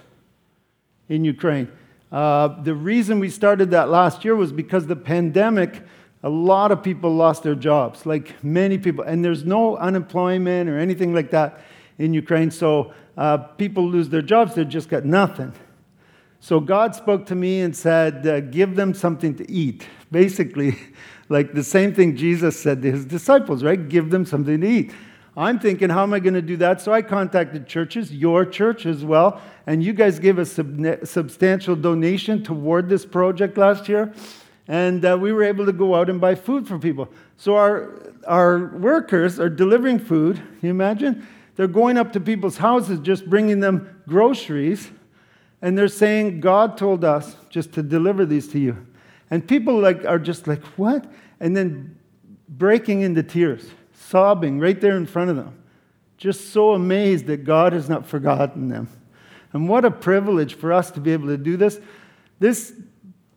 in 1.10 1.26
Ukraine. 1.26 1.70
Uh, 2.12 2.62
the 2.62 2.76
reason 2.76 3.20
we 3.20 3.30
started 3.30 3.72
that 3.72 3.90
last 3.90 4.26
year 4.26 4.36
was 4.36 4.52
because 4.52 4.88
the 4.88 4.96
pandemic, 4.96 5.82
a 6.24 6.30
lot 6.30 6.72
of 6.72 6.84
people 6.84 7.16
lost 7.16 7.44
their 7.44 7.56
jobs, 7.56 8.06
like 8.06 8.44
many 8.44 8.78
people. 8.78 9.04
And 9.04 9.24
there's 9.24 9.46
no 9.46 9.78
unemployment 9.78 10.70
or 10.70 10.78
anything 10.78 11.14
like 11.14 11.32
that 11.32 11.62
in 11.98 12.14
Ukraine. 12.14 12.52
So 12.52 12.94
uh, 13.18 13.38
people 13.38 13.88
lose 13.88 14.10
their 14.10 14.22
jobs, 14.22 14.56
they 14.56 14.66
just 14.66 14.90
got 14.90 15.06
nothing. 15.06 15.54
So 16.42 16.60
God 16.60 16.96
spoke 16.96 17.28
to 17.28 17.36
me 17.36 17.62
and 17.62 17.76
said, 17.76 18.26
uh, 18.26 18.40
Give 18.42 18.76
them 18.76 18.94
something 18.94 19.36
to 19.36 19.50
eat. 19.50 19.88
Basically, 20.12 20.78
like 21.30 21.54
the 21.54 21.64
same 21.64 21.94
thing 21.94 22.18
Jesus 22.18 22.60
said 22.60 22.82
to 22.82 22.92
his 22.92 23.06
disciples, 23.06 23.64
right? 23.64 23.88
Give 23.88 24.10
them 24.10 24.26
something 24.26 24.60
to 24.60 24.68
eat. 24.68 24.92
I'm 25.36 25.60
thinking, 25.60 25.90
how 25.90 26.04
am 26.04 26.14
I 26.14 26.20
going 26.20 26.34
to 26.34 26.42
do 26.42 26.58
that? 26.58 26.82
So 26.82 26.92
I 26.92 27.02
contacted 27.02 27.66
churches, 27.66 28.12
your 28.12 28.46
church 28.46 28.86
as 28.86 29.06
well, 29.06 29.42
and 29.66 29.82
you 29.82 29.94
guys 29.94 30.20
gave 30.20 30.38
a 30.38 30.46
sub- 30.46 31.06
substantial 31.06 31.76
donation 31.76 32.44
toward 32.44 32.90
this 32.90 33.06
project 33.06 33.58
last 33.58 33.88
year. 33.88 34.14
And 34.68 35.04
uh, 35.06 35.18
we 35.20 35.32
were 35.32 35.44
able 35.44 35.66
to 35.66 35.72
go 35.72 35.96
out 35.96 36.10
and 36.10 36.20
buy 36.20 36.36
food 36.36 36.68
for 36.68 36.78
people. 36.78 37.10
So 37.38 37.56
our, 37.56 38.14
our 38.28 38.78
workers 38.78 39.40
are 39.40 39.50
delivering 39.50 40.00
food. 40.00 40.42
You 40.62 40.70
imagine? 40.70 41.26
They're 41.56 41.68
going 41.68 41.98
up 41.98 42.14
to 42.14 42.20
people's 42.20 42.58
houses, 42.58 43.00
just 43.00 43.30
bringing 43.30 43.60
them 43.60 44.04
groceries. 44.08 44.90
And 45.62 45.78
they're 45.78 45.88
saying, 45.88 46.42
God 46.42 46.78
told 46.78 47.06
us 47.06 47.36
just 47.50 47.74
to 47.74 47.84
deliver 47.84 48.26
these 48.26 48.48
to 48.50 48.60
you. 48.60 48.86
And 49.30 49.48
people 49.48 49.80
like 49.80 50.06
are 50.06 50.20
just 50.20 50.48
like, 50.48 50.64
what? 50.78 51.06
And 51.40 51.56
then 51.56 51.98
breaking 52.50 53.02
into 53.02 53.24
tears, 53.24 53.70
sobbing 54.12 54.60
right 54.60 54.80
there 54.80 54.98
in 54.98 55.06
front 55.06 55.30
of 55.30 55.36
them. 55.36 55.58
Just 56.18 56.52
so 56.52 56.74
amazed 56.74 57.26
that 57.28 57.46
God 57.46 57.74
has 57.74 57.90
not 57.90 58.06
forgotten 58.06 58.68
them. 58.68 58.88
And 59.54 59.68
what 59.68 59.86
a 59.86 59.92
privilege 59.92 60.54
for 60.54 60.72
us 60.72 60.92
to 60.92 61.00
be 61.00 61.12
able 61.12 61.28
to 61.28 61.38
do 61.38 61.58
this. 61.58 61.80
This 62.40 62.74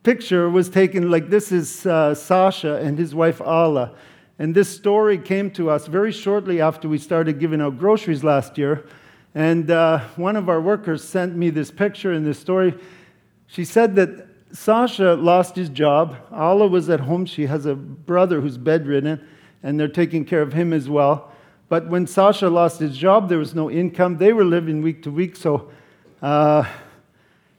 picture 0.03 0.49
was 0.49 0.69
taken 0.69 1.09
like 1.09 1.29
this 1.29 1.51
is 1.51 1.85
uh, 1.85 2.13
Sasha 2.13 2.75
and 2.75 2.97
his 2.97 3.15
wife 3.15 3.41
Alla. 3.41 3.95
And 4.37 4.53
this 4.53 4.69
story 4.69 5.17
came 5.17 5.49
to 5.51 5.69
us 5.69 5.87
very 5.87 6.11
shortly 6.11 6.61
after 6.61 6.87
we 6.87 6.97
started 6.97 7.39
giving 7.39 7.61
out 7.61 7.79
groceries 7.79 8.23
last 8.23 8.57
year. 8.57 8.85
And 9.33 9.71
uh, 9.71 9.99
one 10.15 10.35
of 10.35 10.47
our 10.47 10.61
workers 10.61 11.03
sent 11.03 11.35
me 11.35 11.49
this 11.49 11.71
picture 11.71 12.11
and 12.11 12.25
this 12.25 12.39
story. 12.39 12.73
She 13.47 13.65
said 13.65 13.95
that 13.95 14.27
Sasha 14.51 15.15
lost 15.15 15.55
his 15.55 15.69
job. 15.69 16.15
Alla 16.31 16.67
was 16.67 16.89
at 16.89 17.01
home. 17.01 17.25
She 17.25 17.45
has 17.47 17.65
a 17.65 17.75
brother 17.75 18.41
who's 18.41 18.57
bedridden, 18.57 19.25
and 19.65 19.79
they're 19.79 19.87
taking 19.87 20.23
care 20.23 20.43
of 20.43 20.53
him 20.53 20.71
as 20.71 20.87
well. 20.87 21.31
But 21.69 21.87
when 21.87 22.05
Sasha 22.05 22.49
lost 22.49 22.79
his 22.79 22.95
job, 22.95 23.29
there 23.29 23.39
was 23.39 23.55
no 23.55 23.69
income. 23.69 24.17
They 24.17 24.31
were 24.31 24.45
living 24.45 24.83
week 24.83 25.01
to 25.03 25.11
week, 25.11 25.35
so 25.35 25.71
uh, 26.21 26.65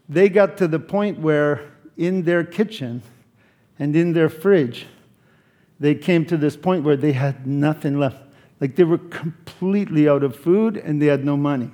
they 0.08 0.28
got 0.28 0.56
to 0.58 0.68
the 0.68 0.78
point 0.78 1.18
where 1.18 1.68
in 1.96 2.22
their 2.22 2.44
kitchen 2.44 3.02
and 3.80 3.96
in 3.96 4.12
their 4.12 4.28
fridge, 4.28 4.86
they 5.80 5.96
came 5.96 6.24
to 6.26 6.36
this 6.36 6.56
point 6.56 6.84
where 6.84 6.96
they 6.96 7.10
had 7.10 7.44
nothing 7.44 7.98
left. 7.98 8.22
Like 8.60 8.76
they 8.76 8.84
were 8.84 8.98
completely 8.98 10.08
out 10.08 10.22
of 10.22 10.36
food 10.36 10.76
and 10.76 11.02
they 11.02 11.06
had 11.06 11.24
no 11.24 11.36
money. 11.36 11.72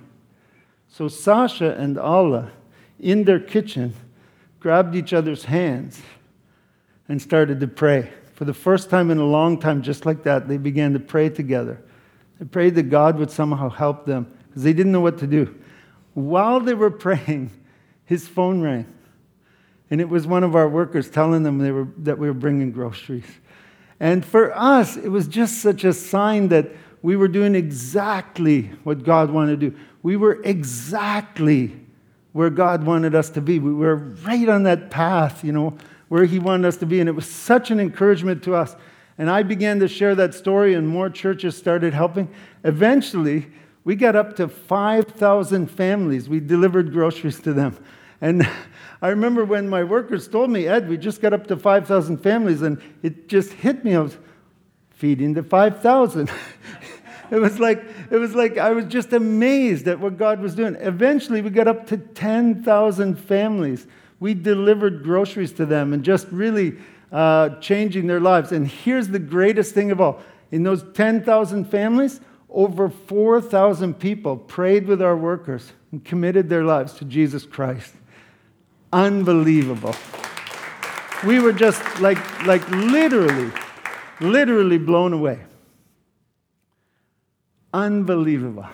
So 0.88 1.08
Sasha 1.08 1.74
and 1.78 1.98
Alla, 1.98 2.52
in 2.98 3.24
their 3.24 3.38
kitchen, 3.38 3.92
grabbed 4.60 4.96
each 4.96 5.12
other's 5.12 5.44
hands 5.44 6.00
and 7.06 7.20
started 7.20 7.60
to 7.60 7.66
pray. 7.66 8.10
For 8.42 8.46
the 8.46 8.54
first 8.54 8.90
time 8.90 9.12
in 9.12 9.18
a 9.18 9.24
long 9.24 9.56
time, 9.56 9.82
just 9.82 10.04
like 10.04 10.24
that, 10.24 10.48
they 10.48 10.56
began 10.56 10.94
to 10.94 10.98
pray 10.98 11.28
together. 11.28 11.80
They 12.40 12.44
prayed 12.44 12.74
that 12.74 12.90
God 12.90 13.16
would 13.20 13.30
somehow 13.30 13.68
help 13.68 14.04
them 14.04 14.36
because 14.48 14.64
they 14.64 14.72
didn't 14.72 14.90
know 14.90 15.00
what 15.00 15.18
to 15.18 15.28
do. 15.28 15.54
While 16.14 16.58
they 16.58 16.74
were 16.74 16.90
praying, 17.06 17.52
his 18.04 18.26
phone 18.26 18.60
rang. 18.60 18.92
And 19.92 20.00
it 20.00 20.08
was 20.08 20.26
one 20.26 20.42
of 20.42 20.56
our 20.56 20.68
workers 20.68 21.08
telling 21.08 21.44
them 21.44 21.58
were, 21.58 21.86
that 21.98 22.18
we 22.18 22.26
were 22.26 22.34
bringing 22.34 22.72
groceries. 22.72 23.30
And 24.00 24.24
for 24.24 24.52
us, 24.58 24.96
it 24.96 25.10
was 25.10 25.28
just 25.28 25.62
such 25.62 25.84
a 25.84 25.92
sign 25.92 26.48
that 26.48 26.68
we 27.00 27.14
were 27.14 27.28
doing 27.28 27.54
exactly 27.54 28.72
what 28.82 29.04
God 29.04 29.30
wanted 29.30 29.60
to 29.60 29.70
do. 29.70 29.76
We 30.02 30.16
were 30.16 30.42
exactly 30.42 31.76
where 32.32 32.50
God 32.50 32.84
wanted 32.84 33.14
us 33.14 33.30
to 33.30 33.40
be. 33.40 33.60
We 33.60 33.72
were 33.72 33.94
right 33.94 34.48
on 34.48 34.64
that 34.64 34.90
path, 34.90 35.44
you 35.44 35.52
know, 35.52 35.78
where 36.12 36.26
He 36.26 36.38
wanted 36.38 36.68
us 36.68 36.76
to 36.76 36.84
be. 36.84 37.00
And 37.00 37.08
it 37.08 37.12
was 37.12 37.26
such 37.26 37.70
an 37.70 37.80
encouragement 37.80 38.42
to 38.42 38.54
us. 38.54 38.76
And 39.16 39.30
I 39.30 39.42
began 39.42 39.78
to 39.80 39.88
share 39.88 40.14
that 40.16 40.34
story, 40.34 40.74
and 40.74 40.86
more 40.86 41.08
churches 41.08 41.56
started 41.56 41.94
helping. 41.94 42.28
Eventually, 42.64 43.46
we 43.84 43.96
got 43.96 44.14
up 44.14 44.36
to 44.36 44.46
5,000 44.46 45.68
families. 45.68 46.28
We 46.28 46.38
delivered 46.38 46.92
groceries 46.92 47.40
to 47.40 47.54
them. 47.54 47.82
And 48.20 48.46
I 49.00 49.08
remember 49.08 49.46
when 49.46 49.70
my 49.70 49.84
workers 49.84 50.28
told 50.28 50.50
me, 50.50 50.68
Ed, 50.68 50.86
we 50.86 50.98
just 50.98 51.22
got 51.22 51.32
up 51.32 51.46
to 51.46 51.56
5,000 51.56 52.18
families, 52.18 52.60
and 52.60 52.78
it 53.02 53.26
just 53.26 53.54
hit 53.54 53.82
me. 53.82 53.96
I 53.96 54.00
was 54.00 54.18
feeding 54.90 55.32
the 55.32 55.42
5,000. 55.42 56.30
it 57.30 57.38
was 57.38 57.58
like 57.58 57.82
it 58.10 58.18
was 58.18 58.34
like 58.34 58.58
I 58.58 58.72
was 58.72 58.84
just 58.84 59.14
amazed 59.14 59.88
at 59.88 59.98
what 59.98 60.18
God 60.18 60.40
was 60.40 60.54
doing. 60.54 60.76
Eventually, 60.78 61.40
we 61.40 61.48
got 61.48 61.68
up 61.68 61.86
to 61.86 61.96
10,000 61.96 63.16
families. 63.18 63.86
We 64.22 64.34
delivered 64.34 65.02
groceries 65.02 65.50
to 65.54 65.66
them 65.66 65.92
and 65.92 66.04
just 66.04 66.28
really 66.30 66.76
uh, 67.10 67.56
changing 67.56 68.06
their 68.06 68.20
lives. 68.20 68.52
And 68.52 68.68
here's 68.68 69.08
the 69.08 69.18
greatest 69.18 69.74
thing 69.74 69.90
of 69.90 70.00
all: 70.00 70.22
in 70.52 70.62
those 70.62 70.84
10,000 70.94 71.64
families, 71.64 72.20
over 72.48 72.88
4,000 72.88 73.94
people 73.94 74.36
prayed 74.36 74.86
with 74.86 75.02
our 75.02 75.16
workers 75.16 75.72
and 75.90 76.04
committed 76.04 76.48
their 76.48 76.62
lives 76.62 76.92
to 76.94 77.04
Jesus 77.04 77.44
Christ. 77.44 77.92
Unbelievable. 78.92 79.96
We 81.26 81.40
were 81.40 81.52
just 81.52 81.82
like, 82.00 82.46
like 82.46 82.68
literally, 82.70 83.50
literally 84.20 84.78
blown 84.78 85.12
away. 85.12 85.40
Unbelievable. 87.74 88.66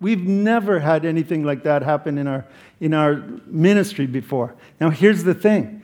We've 0.00 0.26
never 0.26 0.80
had 0.80 1.04
anything 1.04 1.44
like 1.44 1.64
that 1.64 1.82
happen 1.82 2.16
in 2.16 2.26
our, 2.26 2.46
in 2.80 2.94
our 2.94 3.16
ministry 3.46 4.06
before. 4.06 4.56
Now, 4.80 4.90
here's 4.90 5.22
the 5.22 5.34
thing 5.34 5.82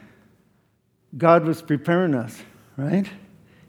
God 1.17 1.45
was 1.45 1.63
preparing 1.63 2.15
us, 2.15 2.43
right? 2.77 3.07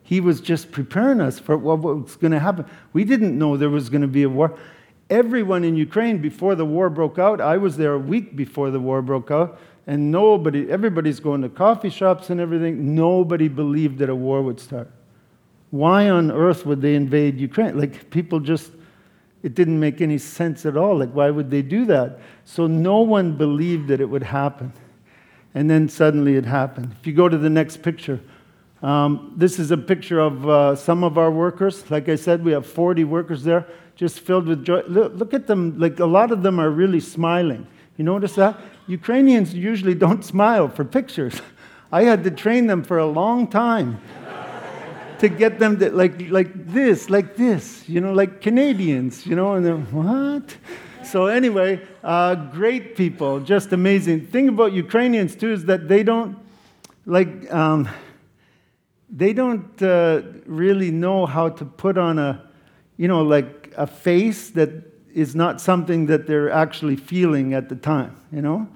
He 0.02 0.22
was 0.22 0.40
just 0.40 0.72
preparing 0.72 1.20
us 1.20 1.38
for 1.38 1.58
what 1.58 1.80
was 1.80 2.16
going 2.16 2.32
to 2.32 2.40
happen. 2.40 2.66
We 2.94 3.04
didn't 3.04 3.38
know 3.38 3.58
there 3.58 3.70
was 3.70 3.90
going 3.90 4.02
to 4.02 4.08
be 4.08 4.24
a 4.24 4.30
war. 4.30 4.58
Everyone 5.10 5.64
in 5.64 5.76
Ukraine, 5.76 6.20
before 6.20 6.56
the 6.56 6.66
war 6.66 6.90
broke 6.90 7.20
out, 7.20 7.42
I 7.42 7.58
was 7.58 7.78
there 7.78 7.94
a 7.94 8.00
week 8.00 8.36
before 8.36 8.72
the 8.72 8.80
war 8.80 9.02
broke 9.02 9.32
out, 9.32 9.60
and 9.86 10.12
nobody, 10.12 10.70
everybody's 10.70 11.20
going 11.20 11.42
to 11.42 11.50
coffee 11.50 11.90
shops 11.90 12.30
and 12.30 12.40
everything. 12.40 12.96
Nobody 12.96 13.48
believed 13.48 14.00
that 14.00 14.10
a 14.10 14.16
war 14.16 14.42
would 14.42 14.60
start. 14.60 14.92
Why 15.72 16.10
on 16.10 16.32
earth 16.32 16.66
would 16.66 16.82
they 16.82 16.96
invade 16.96 17.40
Ukraine? 17.40 17.78
Like, 17.78 18.10
people 18.10 18.40
just, 18.40 18.72
it 19.44 19.56
didn't 19.56 19.80
make 19.80 20.02
any 20.02 20.18
sense 20.18 20.66
at 20.66 20.76
all. 20.76 20.98
Like, 20.98 21.12
why 21.12 21.30
would 21.30 21.50
they 21.52 21.62
do 21.62 21.86
that? 21.86 22.20
So, 22.44 22.68
no 22.68 23.00
one 23.00 23.38
believed 23.38 23.88
that 23.90 24.02
it 24.02 24.10
would 24.10 24.24
happen. 24.24 24.74
And 25.54 25.70
then 25.70 25.90
suddenly 25.90 26.36
it 26.36 26.46
happened. 26.46 26.96
If 27.00 27.08
you 27.08 27.14
go 27.14 27.30
to 27.30 27.38
the 27.38 27.50
next 27.50 27.82
picture, 27.82 28.20
um, 28.84 29.34
this 29.36 29.58
is 29.58 29.72
a 29.72 29.78
picture 29.78 30.20
of 30.20 30.48
uh, 30.48 30.76
some 30.76 31.04
of 31.04 31.18
our 31.18 31.32
workers. 31.32 31.90
Like 31.90 32.10
I 32.10 32.16
said, 32.16 32.44
we 32.44 32.52
have 32.52 32.66
40 32.66 33.04
workers 33.06 33.44
there, 33.44 33.66
just 33.96 34.20
filled 34.20 34.46
with 34.46 34.64
joy. 34.64 34.84
Look, 34.88 35.14
look, 35.16 35.34
at 35.34 35.48
them, 35.48 35.80
like 35.80 36.00
a 36.00 36.06
lot 36.06 36.32
of 36.32 36.44
them 36.44 36.60
are 36.60 36.70
really 36.70 37.00
smiling. 37.00 37.66
You 37.98 38.04
notice 38.04 38.36
that? 38.36 38.60
Ukrainians 38.86 39.54
usually 39.54 39.96
don't 39.96 40.24
smile 40.34 40.68
for 40.70 40.86
pictures. 40.86 41.42
I 41.92 42.04
had 42.04 42.24
to 42.26 42.32
train 42.32 42.68
them 42.68 42.84
for 42.84 43.00
a 43.00 43.08
long 43.08 43.48
time 43.48 44.00
to 45.20 45.30
get 45.30 45.60
them 45.60 45.80
to, 45.80 45.90
like, 45.92 46.30
like 46.30 46.68
this, 46.68 47.10
like 47.10 47.36
this, 47.36 47.88
you 47.90 48.02
know, 48.02 48.14
like 48.14 48.42
Canadians, 48.42 49.26
you 49.26 49.36
know, 49.36 49.54
and 49.54 49.66
they're, 49.66 49.78
what? 49.78 50.56
So, 51.04 51.28
anyway, 51.28 51.82
uh, 52.04 52.36
great 52.36 52.96
people, 52.96 53.40
just 53.40 53.72
amazing. 53.74 54.28
thing 54.28 54.50
about 54.50 54.74
Ukrainians, 54.74 55.36
too, 55.36 55.52
is 55.54 55.66
that 55.66 55.88
they 55.88 56.04
don't, 56.04 56.38
like, 57.06 57.52
um, 57.54 57.88
they 59.10 59.34
don't 59.34 59.82
uh, 59.82 60.22
really 60.46 60.92
know 60.92 61.26
how 61.26 61.50
to 61.50 61.66
put 61.66 61.98
on 61.98 62.20
a, 62.20 62.44
you 62.98 63.08
know, 63.08 63.24
like 63.24 63.74
a 63.78 63.88
face 63.88 64.50
that 64.52 64.70
is 65.14 65.36
not 65.36 65.62
something 65.62 66.08
that 66.08 66.28
they're 66.28 66.52
actually 66.52 66.96
feeling 66.96 67.54
at 67.54 67.70
the 67.70 67.76
time, 67.76 68.16
you 68.32 68.42
know? 68.42 68.68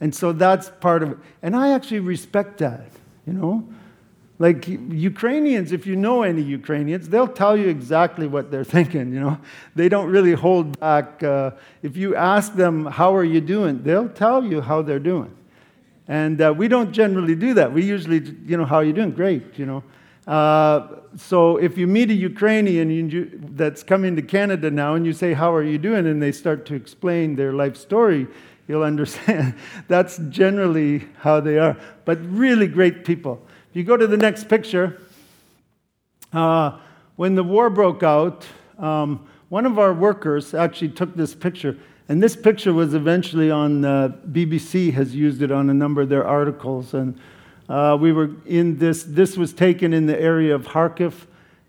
And 0.00 0.14
so 0.14 0.32
that's 0.32 0.70
part 0.80 1.02
of 1.02 1.10
it. 1.10 1.18
And 1.42 1.54
I 1.56 1.72
actually 1.72 2.00
respect 2.00 2.58
that, 2.58 2.86
you 3.26 3.32
know? 3.32 3.68
Like 4.40 4.66
Ukrainians, 4.66 5.70
if 5.70 5.86
you 5.86 5.96
know 5.96 6.22
any 6.22 6.40
Ukrainians, 6.40 7.10
they'll 7.10 7.28
tell 7.28 7.58
you 7.58 7.68
exactly 7.68 8.26
what 8.26 8.50
they're 8.50 8.64
thinking, 8.76 9.12
you 9.12 9.20
know? 9.20 9.38
They 9.76 9.90
don't 9.90 10.10
really 10.10 10.32
hold 10.32 10.80
back. 10.80 11.22
Uh, 11.22 11.50
if 11.82 11.94
you 11.94 12.16
ask 12.16 12.54
them, 12.54 12.86
how 12.86 13.14
are 13.14 13.22
you 13.22 13.42
doing? 13.42 13.82
They'll 13.82 14.08
tell 14.08 14.42
you 14.42 14.62
how 14.62 14.80
they're 14.80 14.98
doing. 14.98 15.36
And 16.08 16.40
uh, 16.40 16.54
we 16.56 16.68
don't 16.68 16.90
generally 16.90 17.34
do 17.34 17.52
that. 17.52 17.70
We 17.70 17.84
usually, 17.84 18.34
you 18.46 18.56
know, 18.56 18.64
how 18.64 18.76
are 18.76 18.84
you 18.84 18.94
doing? 18.94 19.10
Great, 19.10 19.58
you 19.58 19.66
know. 19.66 19.84
Uh, 20.26 20.86
so 21.16 21.58
if 21.58 21.76
you 21.76 21.86
meet 21.86 22.08
a 22.08 22.14
Ukrainian 22.14 23.50
that's 23.56 23.82
coming 23.82 24.16
to 24.16 24.22
Canada 24.22 24.70
now 24.70 24.94
and 24.94 25.04
you 25.04 25.12
say, 25.12 25.34
How 25.34 25.54
are 25.54 25.62
you 25.62 25.76
doing? 25.76 26.06
and 26.06 26.22
they 26.22 26.32
start 26.32 26.64
to 26.66 26.74
explain 26.74 27.36
their 27.36 27.52
life 27.52 27.76
story, 27.76 28.26
you'll 28.66 28.84
understand. 28.84 29.54
that's 29.88 30.16
generally 30.30 31.04
how 31.18 31.40
they 31.40 31.58
are. 31.58 31.76
But 32.06 32.18
really 32.24 32.68
great 32.68 33.04
people. 33.04 33.46
If 33.70 33.76
you 33.76 33.84
go 33.84 33.96
to 33.96 34.06
the 34.06 34.16
next 34.16 34.48
picture, 34.48 35.00
uh, 36.32 36.78
when 37.16 37.34
the 37.34 37.44
war 37.44 37.70
broke 37.70 38.02
out, 38.02 38.46
um, 38.78 39.26
one 39.48 39.64
of 39.64 39.78
our 39.78 39.94
workers 39.94 40.54
actually 40.54 40.90
took 40.90 41.14
this 41.14 41.34
picture 41.34 41.76
and 42.10 42.20
this 42.20 42.34
picture 42.34 42.72
was 42.72 42.92
eventually 42.94 43.52
on 43.52 43.84
uh, 43.84 44.08
BBC, 44.32 44.92
has 44.94 45.14
used 45.14 45.42
it 45.42 45.52
on 45.52 45.70
a 45.70 45.74
number 45.74 46.00
of 46.00 46.08
their 46.08 46.26
articles. 46.26 46.92
And 46.92 47.16
uh, 47.68 47.96
we 48.00 48.10
were 48.10 48.30
in 48.46 48.78
this, 48.78 49.04
this 49.04 49.36
was 49.36 49.52
taken 49.52 49.94
in 49.94 50.06
the 50.06 50.20
area 50.20 50.52
of 50.52 50.66
Kharkiv, 50.66 51.14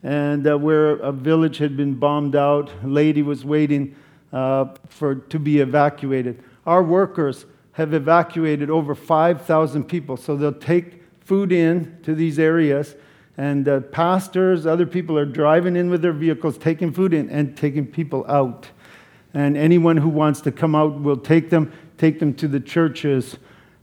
and 0.01 0.47
uh, 0.47 0.57
where 0.57 0.93
a 0.93 1.11
village 1.11 1.59
had 1.59 1.77
been 1.77 1.93
bombed 1.93 2.35
out. 2.35 2.71
A 2.83 2.87
lady 2.87 3.21
was 3.21 3.45
waiting 3.45 3.95
uh, 4.33 4.65
for, 4.89 5.13
to 5.13 5.37
be 5.37 5.59
evacuated. 5.59 6.43
Our 6.65 6.81
workers 6.81 7.45
have 7.73 7.93
evacuated 7.93 8.71
over 8.71 8.95
5,000 8.95 9.83
people, 9.83 10.17
so 10.17 10.35
they'll 10.35 10.53
take 10.53 11.00
food 11.21 11.51
in 11.51 11.97
to 12.03 12.13
these 12.13 12.39
areas. 12.39 12.95
And 13.37 13.67
uh, 13.67 13.79
pastors, 13.79 14.65
other 14.65 14.85
people 14.85 15.17
are 15.17 15.25
driving 15.25 15.75
in 15.75 15.89
with 15.89 16.01
their 16.01 16.13
vehicles, 16.13 16.57
taking 16.57 16.91
food 16.91 17.13
in, 17.13 17.29
and 17.29 17.55
taking 17.55 17.87
people 17.87 18.25
out. 18.27 18.69
And 19.33 19.55
anyone 19.55 19.97
who 19.97 20.09
wants 20.09 20.41
to 20.41 20.51
come 20.51 20.75
out 20.75 21.01
will 21.01 21.17
take 21.17 21.49
them, 21.49 21.71
take 21.97 22.19
them 22.19 22.33
to 22.35 22.47
the 22.47 22.59
churches. 22.59 23.37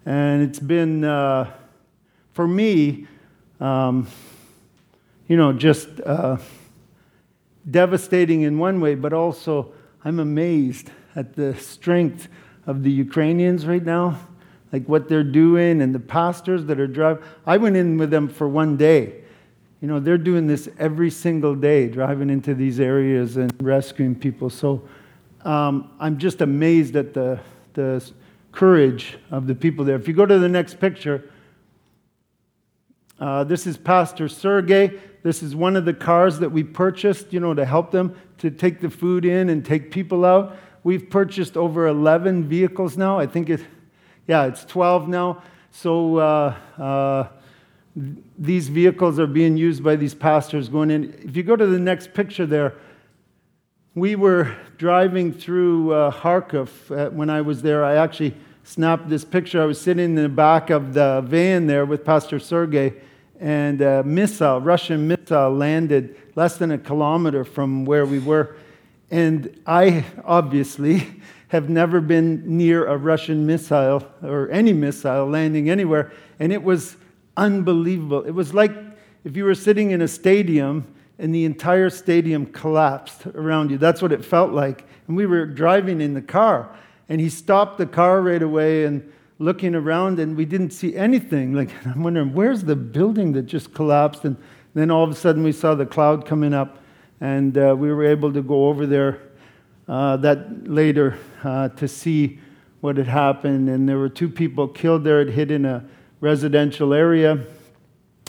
And 0.04 0.42
it's 0.42 0.58
been, 0.58 1.04
uh, 1.04 1.50
for 2.32 2.46
me, 2.46 3.06
um, 3.58 4.06
you 5.26 5.36
know, 5.36 5.52
just 5.52 5.88
uh, 6.04 6.36
devastating 7.70 8.42
in 8.42 8.58
one 8.58 8.80
way, 8.80 8.94
but 8.94 9.12
also 9.12 9.72
I'm 10.04 10.20
amazed 10.20 10.90
at 11.16 11.34
the 11.34 11.54
strength 11.56 12.28
of 12.66 12.82
the 12.82 12.90
Ukrainians 12.90 13.66
right 13.66 13.84
now, 13.84 14.18
like 14.72 14.86
what 14.86 15.08
they're 15.08 15.24
doing, 15.24 15.80
and 15.82 15.94
the 15.94 16.00
pastors 16.00 16.64
that 16.66 16.78
are 16.78 16.86
driving. 16.86 17.22
I 17.46 17.56
went 17.56 17.76
in 17.76 17.96
with 17.98 18.10
them 18.10 18.28
for 18.28 18.48
one 18.48 18.76
day. 18.76 19.22
You 19.80 19.88
know, 19.88 20.00
they're 20.00 20.18
doing 20.18 20.46
this 20.46 20.68
every 20.78 21.10
single 21.10 21.54
day, 21.54 21.88
driving 21.88 22.30
into 22.30 22.54
these 22.54 22.80
areas 22.80 23.36
and 23.36 23.52
rescuing 23.62 24.14
people. 24.14 24.50
So 24.50 24.82
um, 25.44 25.92
I'm 26.00 26.18
just 26.18 26.40
amazed 26.40 26.96
at 26.96 27.14
the, 27.14 27.38
the 27.74 28.04
courage 28.50 29.18
of 29.30 29.46
the 29.46 29.54
people 29.54 29.84
there. 29.84 29.96
If 29.96 30.08
you 30.08 30.14
go 30.14 30.26
to 30.26 30.38
the 30.38 30.48
next 30.48 30.80
picture, 30.80 31.30
uh, 33.20 33.44
this 33.44 33.66
is 33.66 33.76
Pastor 33.76 34.28
Sergey. 34.28 34.98
This 35.22 35.42
is 35.42 35.54
one 35.54 35.76
of 35.76 35.84
the 35.84 35.94
cars 35.94 36.38
that 36.40 36.50
we 36.50 36.62
purchased, 36.62 37.32
you 37.32 37.40
know, 37.40 37.54
to 37.54 37.64
help 37.64 37.90
them 37.90 38.16
to 38.38 38.50
take 38.50 38.80
the 38.80 38.90
food 38.90 39.24
in 39.24 39.48
and 39.48 39.64
take 39.64 39.90
people 39.90 40.24
out. 40.24 40.56
We've 40.84 41.08
purchased 41.08 41.56
over 41.56 41.86
11 41.86 42.48
vehicles 42.48 42.96
now. 42.96 43.18
I 43.18 43.26
think 43.26 43.50
it, 43.50 43.60
yeah, 44.28 44.44
it's 44.44 44.64
12 44.66 45.08
now. 45.08 45.42
So 45.72 46.18
uh, 46.18 46.54
uh, 46.78 47.28
these 48.38 48.68
vehicles 48.68 49.18
are 49.18 49.26
being 49.26 49.56
used 49.56 49.82
by 49.82 49.96
these 49.96 50.14
pastors 50.14 50.68
going 50.68 50.90
in. 50.90 51.14
If 51.24 51.34
you 51.34 51.42
go 51.42 51.56
to 51.56 51.66
the 51.66 51.78
next 51.78 52.12
picture 52.12 52.44
there, 52.44 52.74
we 53.94 54.14
were 54.14 54.54
driving 54.76 55.32
through 55.32 55.92
uh, 55.92 56.12
Kharkov 56.12 56.68
uh, 56.90 57.10
when 57.10 57.30
I 57.30 57.40
was 57.40 57.62
there. 57.62 57.84
I 57.84 57.96
actually 57.96 58.36
snapped 58.64 59.08
this 59.08 59.24
picture. 59.24 59.62
I 59.62 59.64
was 59.64 59.80
sitting 59.80 60.04
in 60.04 60.14
the 60.14 60.28
back 60.28 60.68
of 60.68 60.92
the 60.92 61.22
van 61.26 61.66
there 61.66 61.86
with 61.86 62.04
Pastor 62.04 62.38
Sergey, 62.38 62.94
and 63.40 63.80
a 63.80 64.04
missile, 64.04 64.60
Russian 64.60 65.08
missile, 65.08 65.50
landed 65.50 66.16
less 66.36 66.58
than 66.58 66.70
a 66.70 66.78
kilometer 66.78 67.44
from 67.44 67.86
where 67.86 68.04
we 68.04 68.18
were. 68.18 68.56
And 69.10 69.60
I 69.66 70.04
obviously 70.24 71.06
have 71.48 71.70
never 71.70 72.00
been 72.00 72.58
near 72.58 72.86
a 72.86 72.96
Russian 72.96 73.46
missile 73.46 74.06
or 74.22 74.50
any 74.50 74.72
missile 74.72 75.26
landing 75.26 75.70
anywhere, 75.70 76.12
and 76.38 76.52
it 76.52 76.62
was 76.62 76.96
unbelievable. 77.36 78.22
It 78.24 78.32
was 78.32 78.52
like 78.52 78.72
if 79.24 79.36
you 79.36 79.44
were 79.44 79.54
sitting 79.54 79.90
in 79.92 80.02
a 80.02 80.08
stadium 80.08 80.86
and 81.18 81.34
the 81.34 81.44
entire 81.44 81.90
stadium 81.90 82.46
collapsed 82.46 83.26
around 83.26 83.70
you. 83.70 83.78
That's 83.78 84.00
what 84.00 84.12
it 84.12 84.24
felt 84.24 84.52
like. 84.52 84.86
And 85.08 85.16
we 85.16 85.26
were 85.26 85.46
driving 85.46 86.00
in 86.00 86.14
the 86.14 86.22
car, 86.22 86.74
and 87.08 87.20
he 87.20 87.28
stopped 87.28 87.78
the 87.78 87.86
car 87.86 88.22
right 88.22 88.42
away 88.42 88.84
and 88.84 89.12
looking 89.40 89.74
around, 89.74 90.20
and 90.20 90.36
we 90.36 90.44
didn't 90.44 90.70
see 90.70 90.94
anything. 90.94 91.54
Like, 91.54 91.70
I'm 91.86 92.02
wondering, 92.02 92.34
where's 92.34 92.62
the 92.62 92.76
building 92.76 93.32
that 93.32 93.42
just 93.42 93.74
collapsed? 93.74 94.24
And 94.24 94.36
then 94.74 94.90
all 94.90 95.04
of 95.04 95.10
a 95.10 95.14
sudden, 95.14 95.42
we 95.42 95.52
saw 95.52 95.74
the 95.74 95.86
cloud 95.86 96.24
coming 96.24 96.54
up, 96.54 96.78
and 97.20 97.56
uh, 97.58 97.74
we 97.76 97.92
were 97.92 98.04
able 98.04 98.32
to 98.32 98.42
go 98.42 98.68
over 98.68 98.86
there 98.86 99.20
uh, 99.88 100.16
that 100.18 100.68
later 100.68 101.18
uh, 101.42 101.68
to 101.70 101.88
see 101.88 102.38
what 102.80 102.96
had 102.96 103.08
happened. 103.08 103.68
And 103.68 103.88
there 103.88 103.98
were 103.98 104.08
two 104.08 104.28
people 104.28 104.68
killed 104.68 105.04
there. 105.04 105.20
It 105.20 105.30
hit 105.30 105.50
in 105.50 105.64
a 105.64 105.84
residential 106.20 106.94
area. 106.94 107.44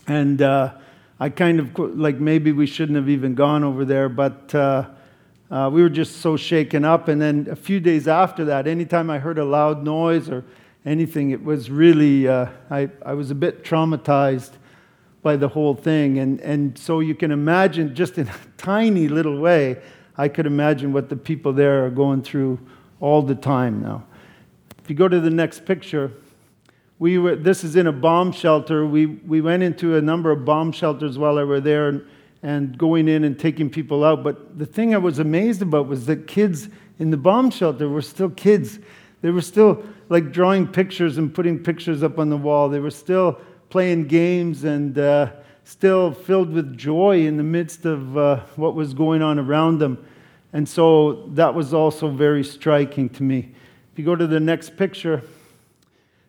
And 0.08 0.42
uh, 0.42 0.74
I 1.20 1.30
kind 1.30 1.60
of 1.60 1.78
like 1.78 2.20
maybe 2.20 2.52
we 2.52 2.66
shouldn't 2.66 2.96
have 2.96 3.10
even 3.10 3.36
gone 3.36 3.64
over 3.64 3.86
there, 3.86 4.10
but 4.10 4.56
uh, 4.56 4.90
uh, 5.52 5.70
we 5.72 5.82
were 5.82 5.90
just 5.90 6.18
so 6.18 6.36
shaken 6.38 6.84
up. 6.84 7.08
And 7.08 7.22
then 7.22 7.48
a 7.52 7.56
few 7.56 7.80
days 7.80 8.08
after 8.08 8.46
that, 8.46 8.66
anytime 8.66 9.10
I 9.10 9.20
heard 9.20 9.38
a 9.38 9.46
loud 9.46 9.84
noise 9.84 10.30
or 10.30 10.46
anything, 10.86 11.30
it 11.32 11.44
was 11.44 11.70
really, 11.70 12.28
I, 12.28 12.48
I 13.06 13.14
was 13.14 13.30
a 13.30 13.36
bit 13.36 13.64
traumatized 13.64 14.54
by 15.22 15.36
the 15.36 15.48
whole 15.48 15.76
thing. 15.76 16.20
And, 16.20 16.40
and 16.42 16.78
so 16.78 17.00
you 17.00 17.16
can 17.16 17.32
imagine, 17.32 17.96
just 17.96 18.18
in 18.18 18.28
a 18.28 18.36
tiny 18.58 19.08
little 19.08 19.40
way, 19.40 19.82
I 20.18 20.28
could 20.28 20.46
imagine 20.46 20.94
what 20.94 21.10
the 21.10 21.16
people 21.16 21.54
there 21.54 21.86
are 21.86 21.90
going 21.90 22.22
through 22.22 22.60
all 23.00 23.22
the 23.22 23.36
time 23.36 23.82
now. 23.82 24.04
If 24.84 24.90
you 24.90 24.96
go 24.96 25.08
to 25.08 25.20
the 25.20 25.30
next 25.30 25.66
picture, 25.66 26.12
we 27.00 27.18
were, 27.18 27.36
this 27.36 27.64
is 27.64 27.76
in 27.76 27.88
a 27.88 27.92
bomb 27.92 28.32
shelter. 28.32 28.86
We, 28.86 29.06
we 29.06 29.40
went 29.40 29.64
into 29.64 29.96
a 29.96 30.02
number 30.02 30.32
of 30.32 30.44
bomb 30.44 30.72
shelters 30.72 31.18
while 31.18 31.38
I 31.38 31.44
were 31.44 31.62
there 31.62 31.88
and, 31.88 32.06
and 32.44 32.78
going 32.78 33.08
in 33.08 33.24
and 33.24 33.40
taking 33.40 33.70
people 33.70 34.04
out. 34.04 34.24
But 34.24 34.58
the 34.60 34.66
thing 34.66 34.94
I 34.94 34.98
was 34.98 35.20
amazed 35.20 35.62
about 35.62 35.88
was 35.88 36.06
that 36.08 36.28
kids 36.28 36.68
in 36.98 37.12
the 37.12 37.18
bomb 37.18 37.52
shelter 37.52 37.88
were 37.88 38.02
still 38.02 38.30
kids. 38.30 38.80
They 39.22 39.32
were 39.32 39.42
still 39.42 39.84
like 40.10 40.32
drawing 40.32 40.68
pictures 40.68 41.18
and 41.18 41.34
putting 41.34 41.60
pictures 41.60 42.04
up 42.04 42.20
on 42.20 42.30
the 42.30 42.38
wall. 42.38 42.68
They 42.68 42.80
were 42.80 42.92
still 42.92 43.40
playing 43.70 44.08
games 44.08 44.64
and 44.64 44.98
uh, 44.98 45.32
still 45.64 46.12
filled 46.12 46.52
with 46.52 46.76
joy 46.76 47.26
in 47.26 47.38
the 47.38 47.44
midst 47.44 47.86
of 47.86 48.18
uh, 48.18 48.40
what 48.56 48.74
was 48.74 48.94
going 48.94 49.22
on 49.22 49.38
around 49.38 49.78
them. 49.78 50.04
And 50.52 50.68
so 50.68 51.28
that 51.34 51.54
was 51.54 51.74
also 51.74 52.10
very 52.10 52.44
striking 52.44 53.10
to 53.10 53.24
me. 53.24 53.52
If 53.92 54.00
you 54.00 54.06
go 54.06 54.16
to 54.16 54.26
the 54.26 54.40
next 54.40 54.76
picture, 54.76 55.22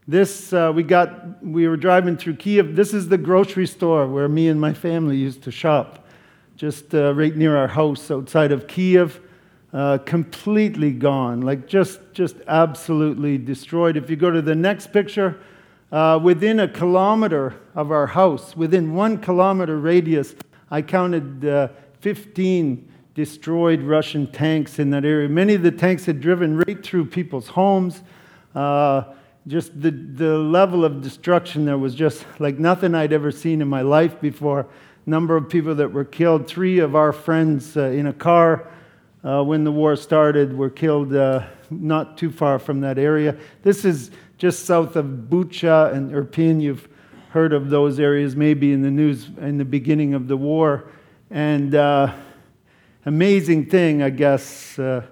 this, 0.06 0.52
uh, 0.52 0.72
we 0.74 0.82
got, 0.82 1.42
we 1.42 1.66
were 1.66 1.76
driving 1.76 2.16
through 2.16 2.36
Kiev. 2.36 2.76
This 2.76 2.92
is 2.92 3.08
the 3.08 3.16
grocery 3.16 3.66
store 3.66 4.06
where 4.06 4.28
me 4.28 4.48
and 4.48 4.60
my 4.60 4.74
family 4.74 5.16
used 5.16 5.42
to 5.44 5.50
shop, 5.50 6.06
just 6.56 6.94
uh, 6.94 7.14
right 7.14 7.34
near 7.34 7.56
our 7.56 7.68
house 7.68 8.10
outside 8.10 8.52
of 8.52 8.66
Kiev. 8.66 9.20
Uh, 9.72 9.98
completely 9.98 10.90
gone, 10.90 11.42
like 11.42 11.68
just, 11.68 12.00
just 12.12 12.34
absolutely 12.48 13.38
destroyed. 13.38 13.96
If 13.96 14.10
you 14.10 14.16
go 14.16 14.28
to 14.28 14.42
the 14.42 14.56
next 14.56 14.92
picture, 14.92 15.38
uh, 15.92 16.18
within 16.22 16.60
a 16.60 16.68
kilometer 16.68 17.54
of 17.74 17.90
our 17.90 18.06
house, 18.06 18.56
within 18.56 18.94
one 18.94 19.18
kilometer 19.18 19.78
radius, 19.78 20.34
I 20.70 20.82
counted 20.82 21.44
uh, 21.44 21.68
15 22.00 22.88
destroyed 23.14 23.82
Russian 23.82 24.26
tanks 24.28 24.78
in 24.78 24.90
that 24.90 25.04
area. 25.04 25.28
Many 25.28 25.54
of 25.54 25.62
the 25.62 25.72
tanks 25.72 26.06
had 26.06 26.20
driven 26.20 26.56
right 26.56 26.82
through 26.82 27.06
people's 27.06 27.48
homes. 27.48 28.02
Uh, 28.54 29.02
just 29.46 29.80
the, 29.80 29.90
the 29.90 30.38
level 30.38 30.84
of 30.84 31.02
destruction 31.02 31.64
there 31.64 31.78
was 31.78 31.94
just 31.94 32.24
like 32.38 32.58
nothing 32.58 32.94
I'd 32.94 33.12
ever 33.12 33.32
seen 33.32 33.60
in 33.60 33.68
my 33.68 33.82
life 33.82 34.20
before. 34.20 34.68
Number 35.06 35.36
of 35.36 35.48
people 35.48 35.74
that 35.74 35.92
were 35.92 36.04
killed. 36.04 36.46
Three 36.46 36.78
of 36.78 36.94
our 36.94 37.12
friends 37.12 37.76
uh, 37.76 37.84
in 37.84 38.06
a 38.06 38.12
car 38.12 38.70
uh, 39.24 39.42
when 39.42 39.64
the 39.64 39.72
war 39.72 39.96
started 39.96 40.56
were 40.56 40.70
killed 40.70 41.14
uh, 41.14 41.46
not 41.70 42.16
too 42.16 42.30
far 42.30 42.58
from 42.58 42.80
that 42.80 42.98
area. 42.98 43.36
This 43.62 43.84
is 43.84 44.10
just 44.40 44.64
south 44.64 44.96
of 44.96 45.04
Bucha 45.04 45.92
and 45.92 46.12
Irpin. 46.12 46.62
You've 46.62 46.88
heard 47.28 47.52
of 47.52 47.68
those 47.68 48.00
areas 48.00 48.34
maybe 48.34 48.72
in 48.72 48.80
the 48.80 48.90
news 48.90 49.28
in 49.38 49.58
the 49.58 49.66
beginning 49.66 50.14
of 50.14 50.28
the 50.28 50.36
war. 50.36 50.90
And 51.30 51.74
uh, 51.74 52.14
amazing 53.04 53.66
thing, 53.66 54.02
I 54.02 54.08
guess 54.08 54.78
uh, 54.78 55.02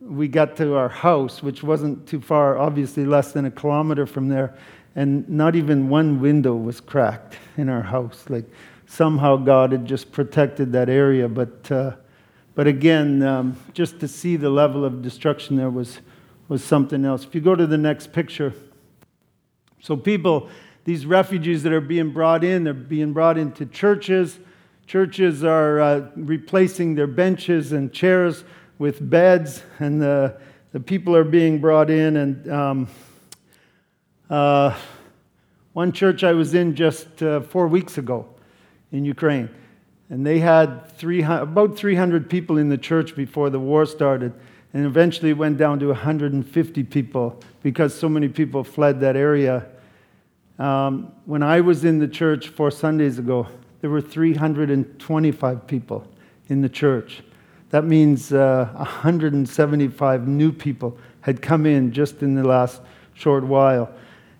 we 0.00 0.26
got 0.26 0.56
to 0.56 0.74
our 0.74 0.88
house, 0.88 1.42
which 1.42 1.62
wasn't 1.62 2.08
too 2.08 2.22
far, 2.22 2.56
obviously 2.56 3.04
less 3.04 3.32
than 3.32 3.44
a 3.44 3.50
kilometer 3.50 4.06
from 4.06 4.30
there, 4.30 4.56
and 4.96 5.28
not 5.28 5.54
even 5.54 5.90
one 5.90 6.18
window 6.18 6.56
was 6.56 6.80
cracked 6.80 7.36
in 7.58 7.68
our 7.68 7.82
house. 7.82 8.24
Like 8.30 8.46
somehow 8.86 9.36
God 9.36 9.72
had 9.72 9.84
just 9.84 10.12
protected 10.12 10.72
that 10.72 10.88
area. 10.88 11.28
But, 11.28 11.70
uh, 11.70 11.92
but 12.54 12.66
again, 12.66 13.22
um, 13.22 13.58
just 13.74 14.00
to 14.00 14.08
see 14.08 14.36
the 14.36 14.48
level 14.48 14.82
of 14.82 15.02
destruction 15.02 15.56
there 15.56 15.68
was, 15.68 16.00
was 16.50 16.64
something 16.64 17.04
else. 17.04 17.24
If 17.24 17.32
you 17.32 17.40
go 17.40 17.54
to 17.54 17.64
the 17.64 17.78
next 17.78 18.12
picture, 18.12 18.52
so 19.80 19.96
people, 19.96 20.50
these 20.84 21.06
refugees 21.06 21.62
that 21.62 21.72
are 21.72 21.80
being 21.80 22.10
brought 22.10 22.42
in, 22.42 22.64
they're 22.64 22.74
being 22.74 23.12
brought 23.12 23.38
into 23.38 23.64
churches. 23.66 24.40
Churches 24.88 25.44
are 25.44 25.80
uh, 25.80 26.08
replacing 26.16 26.96
their 26.96 27.06
benches 27.06 27.70
and 27.70 27.92
chairs 27.92 28.42
with 28.78 29.08
beds, 29.08 29.62
and 29.78 30.02
the, 30.02 30.36
the 30.72 30.80
people 30.80 31.14
are 31.14 31.22
being 31.22 31.60
brought 31.60 31.88
in. 31.88 32.16
And 32.16 32.52
um, 32.52 32.88
uh, 34.28 34.76
one 35.72 35.92
church 35.92 36.24
I 36.24 36.32
was 36.32 36.52
in 36.52 36.74
just 36.74 37.22
uh, 37.22 37.42
four 37.42 37.68
weeks 37.68 37.96
ago 37.96 38.26
in 38.90 39.04
Ukraine, 39.04 39.50
and 40.08 40.26
they 40.26 40.40
had 40.40 40.90
300, 40.98 41.42
about 41.42 41.76
300 41.76 42.28
people 42.28 42.58
in 42.58 42.70
the 42.70 42.78
church 42.78 43.14
before 43.14 43.50
the 43.50 43.60
war 43.60 43.86
started, 43.86 44.32
and 44.72 44.86
eventually 44.86 45.32
went 45.32 45.58
down 45.58 45.78
to 45.80 45.88
150 45.88 46.84
people 46.84 47.40
because 47.62 47.94
so 47.94 48.08
many 48.08 48.28
people 48.28 48.62
fled 48.62 49.00
that 49.00 49.16
area. 49.16 49.66
Um, 50.58 51.12
when 51.24 51.42
I 51.42 51.60
was 51.60 51.84
in 51.84 51.98
the 51.98 52.08
church 52.08 52.48
four 52.48 52.70
Sundays 52.70 53.18
ago, 53.18 53.48
there 53.80 53.90
were 53.90 54.00
325 54.00 55.66
people 55.66 56.06
in 56.48 56.60
the 56.60 56.68
church. 56.68 57.22
That 57.70 57.84
means 57.84 58.32
uh, 58.32 58.68
175 58.74 60.28
new 60.28 60.52
people 60.52 60.98
had 61.20 61.40
come 61.40 61.66
in 61.66 61.92
just 61.92 62.22
in 62.22 62.34
the 62.34 62.44
last 62.44 62.80
short 63.14 63.44
while. 63.44 63.92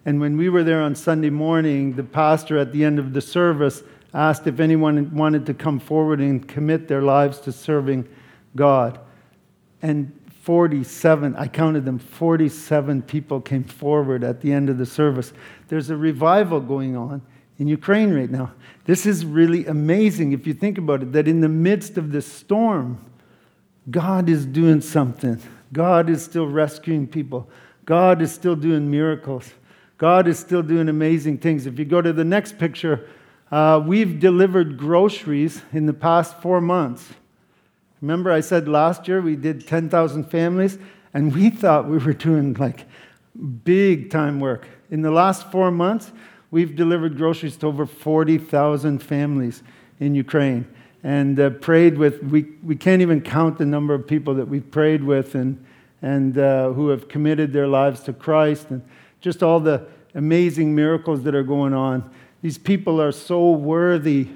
And 0.05 0.21
when 0.21 0.37
we 0.37 0.49
were 0.49 0.65
there 0.65 0.83
on 0.83 0.95
Sunday 0.95 1.31
morning, 1.31 1.95
the 1.95 2.03
pastor 2.03 2.59
at 2.59 2.73
the 2.73 2.85
end 2.85 2.99
of 2.99 3.13
the 3.13 3.21
service 3.21 3.83
asked 4.13 4.47
if 4.47 4.59
anyone 4.59 5.15
wanted 5.15 5.47
to 5.47 5.55
come 5.55 5.79
forward 5.79 6.21
and 6.21 6.47
commit 6.47 6.89
their 6.89 7.03
lives 7.03 7.39
to 7.41 7.53
serving 7.53 8.09
God. 8.57 8.99
And 9.83 10.20
47, 10.43 11.37
I 11.37 11.49
counted 11.49 11.85
them, 11.85 11.99
47 11.99 13.03
people 13.03 13.41
came 13.41 13.63
forward 13.63 14.25
at 14.25 14.41
the 14.41 14.53
end 14.53 14.71
of 14.71 14.79
the 14.79 14.87
service. 14.87 15.33
There's 15.69 15.91
a 15.91 15.97
revival 15.97 16.61
going 16.61 16.97
on 16.97 17.21
in 17.59 17.69
Ukraine 17.69 18.15
right 18.15 18.31
now. 18.31 18.53
This 18.87 19.05
is 19.05 19.27
really 19.27 19.67
amazing 19.67 20.33
if 20.33 20.47
you 20.47 20.55
think 20.55 20.79
about 20.79 21.03
it, 21.03 21.13
that 21.13 21.29
in 21.29 21.41
the 21.41 21.49
midst 21.49 21.99
of 21.99 22.11
this 22.11 22.27
storm, 22.31 23.05
God 23.91 24.31
is 24.31 24.47
doing 24.47 24.81
something. 24.81 25.39
God 25.73 26.09
is 26.09 26.25
still 26.25 26.47
rescuing 26.47 27.07
people. 27.07 27.49
God 27.85 28.23
is 28.23 28.33
still 28.33 28.57
doing 28.57 28.91
miracles. 28.91 29.53
God 29.99 30.27
is 30.27 30.39
still 30.39 30.63
doing 30.63 30.89
amazing 30.89 31.39
things. 31.39 31.67
If 31.67 31.79
you 31.79 31.85
go 31.85 32.01
to 32.01 32.15
the 32.15 32.25
next 32.25 32.59
picture, 32.59 33.07
uh, 33.51 33.83
we've 33.85 34.19
delivered 34.19 34.79
groceries 34.79 35.61
in 35.73 35.85
the 35.85 35.93
past 35.93 36.41
four 36.41 36.63
months. 36.63 37.13
Remember, 38.01 38.33
I 38.33 38.41
said 38.41 38.67
last 38.67 39.09
year 39.09 39.21
we 39.21 39.37
did 39.37 39.67
10,000 39.67 40.25
families, 40.25 40.79
and 41.13 41.35
we 41.35 41.51
thought 41.51 41.87
we 41.87 41.99
were 41.99 42.13
doing 42.13 42.55
like 42.55 42.87
big 43.65 44.11
time 44.11 44.41
work. 44.41 44.67
In 44.91 45.03
the 45.03 45.11
last 45.11 45.51
four 45.51 45.71
months, 45.71 46.13
we've 46.51 46.75
delivered 46.75 47.17
groceries 47.17 47.57
to 47.59 47.67
over 47.67 47.87
40,000 47.87 49.01
families 49.01 49.63
in 49.99 50.15
Ukraine 50.15 50.67
and 51.03 51.39
uh, 51.39 51.51
prayed 51.51 51.99
with. 51.99 52.23
We, 52.23 52.47
we 52.63 52.77
can't 52.77 53.03
even 53.03 53.21
count 53.21 53.59
the 53.59 53.67
number 53.67 53.95
of 53.95 54.07
people 54.07 54.35
that 54.35 54.49
we've 54.49 54.69
prayed 54.71 55.05
with 55.05 55.35
and, 55.35 55.65
and 56.03 56.37
uh, 56.39 56.73
who 56.73 56.89
have 56.89 57.09
committed 57.09 57.53
their 57.53 57.69
lives 57.69 58.01
to 58.05 58.13
Christ, 58.13 58.71
and 58.71 58.83
just 59.21 59.43
all 59.43 59.61
the 59.61 59.87
amazing 60.15 60.75
miracles 60.75 61.23
that 61.23 61.35
are 61.35 61.43
going 61.43 61.75
on. 61.75 62.11
These 62.43 62.59
people 62.59 63.01
are 63.01 63.13
so 63.13 63.51
worthy 63.51 64.29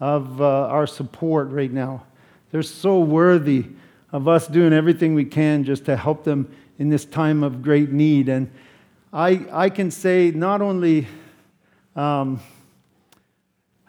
of 0.00 0.40
uh, 0.40 0.68
our 0.68 0.86
support 0.86 1.48
right 1.50 1.72
now. 1.72 2.04
They're 2.54 2.62
so 2.62 3.00
worthy 3.00 3.66
of 4.12 4.28
us 4.28 4.46
doing 4.46 4.72
everything 4.72 5.12
we 5.12 5.24
can 5.24 5.64
just 5.64 5.86
to 5.86 5.96
help 5.96 6.22
them 6.22 6.54
in 6.78 6.88
this 6.88 7.04
time 7.04 7.42
of 7.42 7.62
great 7.62 7.90
need. 7.90 8.28
And 8.28 8.48
I, 9.12 9.44
I 9.50 9.70
can 9.70 9.90
say 9.90 10.30
not 10.30 10.62
only 10.62 11.08
um, 11.96 12.38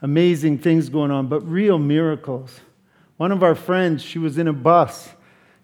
amazing 0.02 0.58
things 0.58 0.90
going 0.90 1.12
on, 1.12 1.28
but 1.28 1.42
real 1.48 1.78
miracles. 1.78 2.60
One 3.18 3.32
of 3.32 3.44
our 3.44 3.54
friends, 3.54 4.02
she 4.02 4.18
was 4.18 4.40
in 4.40 4.48
a 4.48 4.54
bus. 4.54 5.10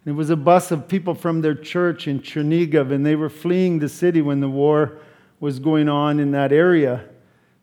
And 0.06 0.14
It 0.14 0.16
was 0.16 0.30
a 0.30 0.36
bus 0.36 0.70
of 0.70 0.88
people 0.88 1.16
from 1.16 1.42
their 1.42 1.56
church 1.56 2.08
in 2.08 2.20
Chernigov, 2.20 2.92
and 2.92 3.04
they 3.04 3.16
were 3.16 3.30
fleeing 3.30 3.80
the 3.80 3.90
city 3.90 4.22
when 4.22 4.42
the 4.42 4.50
war 4.50 5.00
was 5.40 5.58
going 5.58 5.90
on 5.90 6.20
in 6.20 6.30
that 6.34 6.52
area. 6.54 7.06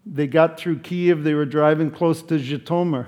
They 0.05 0.27
got 0.27 0.59
through 0.59 0.81
Kiev, 0.81 1.23
they 1.23 1.35
were 1.35 1.47
driving 1.47 1.93
close 1.93 2.23
to 2.23 2.41
Zhytomyr. 2.41 3.07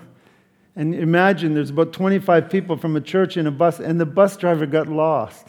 And 0.76 0.94
imagine 0.94 1.54
there's 1.54 1.70
about 1.70 1.92
25 1.92 2.48
people 2.48 2.76
from 2.76 2.96
a 2.96 3.00
church 3.00 3.36
in 3.36 3.46
a 3.46 3.50
bus, 3.50 3.80
and 3.80 4.00
the 4.00 4.06
bus 4.06 4.36
driver 4.36 4.66
got 4.66 4.88
lost. 4.88 5.48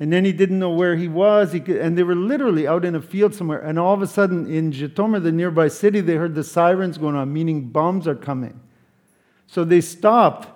And 0.00 0.12
then 0.12 0.24
he 0.24 0.32
didn't 0.32 0.58
know 0.58 0.70
where 0.70 0.96
he 0.96 1.06
was. 1.06 1.52
He 1.52 1.60
could, 1.60 1.76
and 1.76 1.96
they 1.96 2.02
were 2.02 2.16
literally 2.16 2.66
out 2.66 2.84
in 2.84 2.96
a 2.96 3.00
field 3.00 3.34
somewhere. 3.34 3.60
And 3.60 3.78
all 3.78 3.94
of 3.94 4.02
a 4.02 4.06
sudden, 4.06 4.52
in 4.52 4.72
Zhytomyr, 4.72 5.22
the 5.22 5.30
nearby 5.30 5.68
city, 5.68 6.00
they 6.00 6.16
heard 6.16 6.34
the 6.34 6.42
sirens 6.42 6.98
going 6.98 7.14
on, 7.14 7.32
meaning 7.32 7.68
bombs 7.68 8.08
are 8.08 8.16
coming. 8.16 8.60
So 9.46 9.64
they 9.64 9.80
stopped 9.80 10.48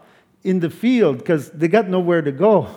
in 0.42 0.60
the 0.60 0.70
field 0.70 1.18
because 1.18 1.50
they 1.50 1.68
got 1.68 1.88
nowhere 1.88 2.22
to 2.22 2.32
go. 2.32 2.68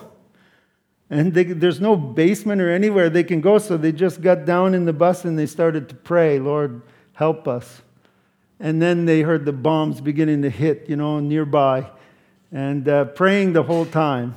And 1.08 1.34
they, 1.34 1.42
there's 1.44 1.80
no 1.80 1.96
basement 1.96 2.60
or 2.60 2.70
anywhere 2.70 3.10
they 3.10 3.24
can 3.24 3.40
go. 3.40 3.58
So 3.58 3.76
they 3.76 3.90
just 3.90 4.20
got 4.20 4.44
down 4.44 4.74
in 4.74 4.84
the 4.84 4.92
bus 4.92 5.24
and 5.24 5.36
they 5.36 5.46
started 5.46 5.88
to 5.88 5.96
pray, 5.96 6.38
Lord, 6.38 6.82
help 7.14 7.48
us. 7.48 7.82
And 8.60 8.80
then 8.80 9.06
they 9.06 9.22
heard 9.22 9.46
the 9.46 9.52
bombs 9.52 10.02
beginning 10.02 10.42
to 10.42 10.50
hit, 10.50 10.84
you 10.86 10.94
know, 10.94 11.18
nearby, 11.18 11.90
and 12.52 12.86
uh, 12.86 13.06
praying 13.06 13.54
the 13.54 13.62
whole 13.62 13.86
time. 13.86 14.34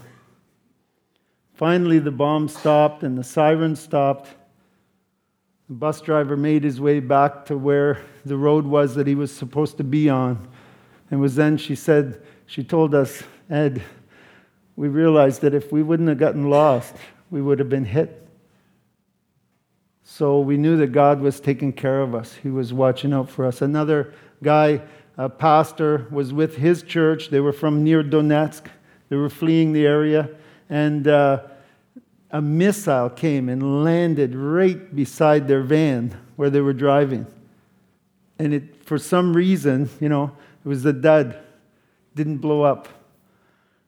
Finally, 1.54 2.00
the 2.00 2.12
bombs 2.12 2.56
stopped 2.58 3.04
and 3.04 3.18
the 3.18 3.24
sirens 3.24 3.80
stopped. 3.80 4.30
The 5.68 5.76
bus 5.76 6.02
driver 6.02 6.38
made 6.38 6.64
his 6.64 6.80
way 6.80 7.00
back 7.02 7.46
to 7.48 7.58
where 7.58 8.02
the 8.26 8.38
road 8.38 8.66
was 8.66 8.96
that 8.96 9.08
he 9.08 9.16
was 9.16 9.32
supposed 9.32 9.78
to 9.78 9.84
be 9.84 10.10
on. 10.10 10.48
And 11.12 11.20
was 11.20 11.36
then 11.36 11.58
she 11.58 11.76
said, 11.76 12.22
she 12.46 12.64
told 12.64 12.96
us, 12.96 13.24
Ed, 13.50 13.84
we 14.76 14.88
realized 14.88 15.42
that 15.42 15.54
if 15.54 15.72
we 15.72 15.84
wouldn't 15.84 16.10
have 16.10 16.18
gotten 16.18 16.50
lost, 16.50 16.96
we 17.30 17.42
would 17.42 17.60
have 17.60 17.70
been 17.70 17.86
hit. 17.86 18.23
So 20.04 20.40
we 20.40 20.58
knew 20.58 20.78
that 20.78 20.88
God 20.88 21.22
was 21.22 21.40
taking 21.40 21.72
care 21.74 22.02
of 22.02 22.14
us. 22.14 22.34
He 22.34 22.50
was 22.50 22.74
watching 22.74 23.14
out 23.14 23.30
for 23.30 23.46
us. 23.46 23.62
Another 23.62 24.14
guy, 24.42 24.82
a 25.18 25.30
pastor, 25.30 26.08
was 26.12 26.34
with 26.34 26.58
his 26.58 26.84
church. 26.84 27.30
They 27.30 27.40
were 27.40 27.54
from 27.54 27.84
near 27.84 28.04
Donetsk. 28.04 28.66
They 29.10 29.16
were 29.16 29.30
fleeing 29.30 29.72
the 29.72 29.86
area. 29.86 30.30
And 30.70 31.08
uh, 31.08 31.44
a 32.32 32.42
missile 32.42 33.10
came 33.10 33.48
and 33.48 33.84
landed 33.84 34.36
right 34.36 34.94
beside 34.94 35.48
their 35.48 35.62
van 35.62 36.18
where 36.36 36.50
they 36.50 36.62
were 36.62 36.74
driving. 36.74 37.26
And 38.40 38.54
it, 38.54 38.84
for 38.84 38.98
some 38.98 39.34
reason, 39.34 39.90
you 40.02 40.10
know, 40.10 40.36
it 40.66 40.68
was 40.68 40.84
a 40.86 40.94
dud. 40.94 41.40
Didn't 42.16 42.38
blow 42.38 42.64
up. 42.64 42.88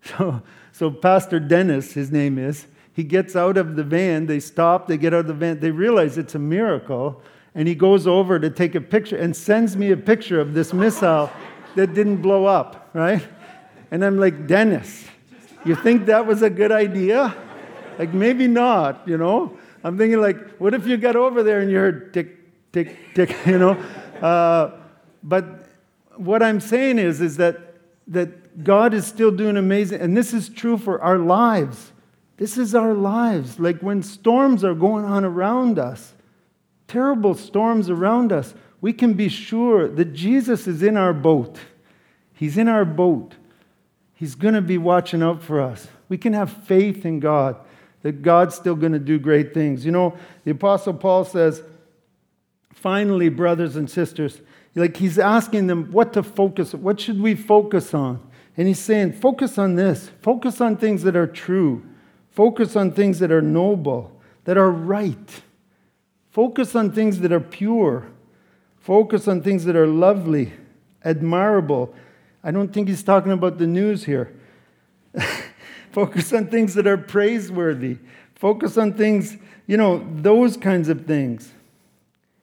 So, 0.07 0.43
so 0.71 0.91
Pastor 0.91 1.39
Dennis, 1.39 1.93
his 1.93 2.11
name 2.11 2.37
is, 2.37 2.67
he 2.95 3.03
gets 3.03 3.35
out 3.35 3.57
of 3.57 3.75
the 3.75 3.83
van. 3.83 4.25
They 4.25 4.39
stop, 4.39 4.87
they 4.87 4.95
get 4.95 5.13
out 5.13 5.19
of 5.21 5.27
the 5.27 5.33
van. 5.33 5.59
They 5.59 5.69
realize 5.69 6.17
it's 6.17 6.33
a 6.33 6.39
miracle. 6.39 7.21
And 7.53 7.67
he 7.67 7.75
goes 7.75 8.07
over 8.07 8.39
to 8.39 8.49
take 8.49 8.73
a 8.73 8.79
picture 8.79 9.17
and 9.17 9.35
sends 9.35 9.75
me 9.75 9.91
a 9.91 9.97
picture 9.97 10.39
of 10.39 10.53
this 10.53 10.71
missile 10.71 11.29
that 11.75 11.93
didn't 11.93 12.21
blow 12.21 12.45
up, 12.45 12.89
right? 12.93 13.21
And 13.91 14.03
I'm 14.03 14.17
like, 14.17 14.47
Dennis, 14.47 15.03
you 15.65 15.75
think 15.75 16.05
that 16.05 16.25
was 16.25 16.41
a 16.41 16.49
good 16.49 16.71
idea? 16.71 17.35
Like, 17.99 18.13
maybe 18.13 18.47
not, 18.47 19.05
you 19.05 19.17
know? 19.17 19.57
I'm 19.83 19.97
thinking, 19.97 20.21
like, 20.21 20.55
what 20.57 20.73
if 20.73 20.87
you 20.87 20.95
got 20.95 21.17
over 21.17 21.43
there 21.43 21.59
and 21.59 21.69
you 21.69 21.77
heard 21.77 22.13
tick, 22.13 22.71
tick, 22.71 22.97
tick, 23.13 23.35
you 23.45 23.59
know? 23.59 23.71
Uh, 24.21 24.79
but 25.21 25.67
what 26.15 26.41
I'm 26.41 26.61
saying 26.61 26.99
is, 26.99 27.19
is 27.19 27.35
that, 27.37 27.75
that 28.07 28.63
God 28.63 28.93
is 28.93 29.05
still 29.05 29.31
doing 29.31 29.57
amazing, 29.57 29.99
and 29.99 30.15
this 30.15 30.33
is 30.33 30.47
true 30.47 30.77
for 30.77 31.01
our 31.01 31.17
lives. 31.17 31.91
This 32.37 32.57
is 32.57 32.75
our 32.75 32.93
lives. 32.93 33.59
Like 33.59 33.79
when 33.79 34.03
storms 34.03 34.63
are 34.63 34.73
going 34.73 35.05
on 35.05 35.23
around 35.23 35.79
us, 35.79 36.13
terrible 36.87 37.33
storms 37.33 37.89
around 37.89 38.31
us, 38.31 38.53
we 38.81 38.93
can 38.93 39.13
be 39.13 39.29
sure 39.29 39.87
that 39.87 40.13
Jesus 40.13 40.67
is 40.67 40.83
in 40.83 40.97
our 40.97 41.13
boat. 41.13 41.57
He's 42.33 42.57
in 42.57 42.67
our 42.67 42.85
boat. 42.85 43.33
He's 44.13 44.35
going 44.35 44.53
to 44.53 44.61
be 44.61 44.77
watching 44.77 45.23
out 45.23 45.41
for 45.41 45.61
us. 45.61 45.87
We 46.09 46.17
can 46.17 46.33
have 46.33 46.51
faith 46.51 47.05
in 47.05 47.19
God 47.19 47.57
that 48.01 48.21
God's 48.21 48.55
still 48.55 48.75
going 48.75 48.91
to 48.91 48.99
do 48.99 49.17
great 49.17 49.53
things. 49.53 49.85
You 49.85 49.91
know, 49.91 50.15
the 50.43 50.51
Apostle 50.51 50.93
Paul 50.93 51.25
says, 51.25 51.63
finally, 52.73 53.29
brothers 53.29 53.75
and 53.75 53.89
sisters, 53.89 54.41
like 54.75 54.97
he's 54.97 55.17
asking 55.17 55.67
them 55.67 55.91
what 55.91 56.13
to 56.13 56.23
focus 56.23 56.73
what 56.73 56.99
should 56.99 57.21
we 57.21 57.33
focus 57.33 57.93
on 57.93 58.21
and 58.57 58.67
he's 58.67 58.79
saying 58.79 59.13
focus 59.13 59.57
on 59.57 59.75
this 59.75 60.11
focus 60.21 60.59
on 60.61 60.75
things 60.75 61.03
that 61.03 61.15
are 61.15 61.27
true 61.27 61.83
Focus 62.35 62.75
on 62.75 62.91
things 62.91 63.19
that 63.19 63.31
are 63.31 63.41
noble, 63.41 64.11
that 64.43 64.57
are 64.57 64.69
right. 64.69 65.41
Focus 66.31 66.75
on 66.75 66.91
things 66.91 67.21
that 67.21 67.31
are 67.31 67.39
pure. 67.39 68.07
Focus 68.77 69.29
on 69.29 69.41
things 69.41 69.63
that 69.63 69.77
are 69.77 69.87
lovely, 69.87 70.51
admirable. 71.05 71.95
I 72.43 72.51
don't 72.51 72.73
think 72.73 72.89
he's 72.89 73.03
talking 73.03 73.31
about 73.31 73.57
the 73.57 73.67
news 73.67 74.03
here. 74.03 74.35
Focus 75.91 76.33
on 76.33 76.47
things 76.47 76.73
that 76.73 76.85
are 76.85 76.97
praiseworthy. 76.97 77.99
Focus 78.35 78.77
on 78.77 78.95
things, 78.95 79.37
you 79.65 79.77
know, 79.77 80.05
those 80.15 80.57
kinds 80.57 80.89
of 80.89 81.05
things. 81.05 81.53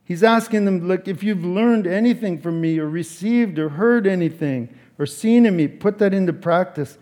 He's 0.05 0.23
asking 0.23 0.65
them, 0.65 0.89
look, 0.89 1.07
if 1.07 1.23
you've 1.23 1.45
learned 1.45 1.87
anything 1.87 2.41
from 2.41 2.63
me 2.63 2.79
or 2.79 2.89
received 2.89 3.59
or 3.59 3.69
heard 3.69 4.07
anything 4.07 4.75
or 4.99 5.05
seen 5.05 5.45
in 5.45 5.55
me, 5.55 5.69
put 5.69 5.99
that 5.99 6.15
into 6.15 6.33
practice. 6.33 6.97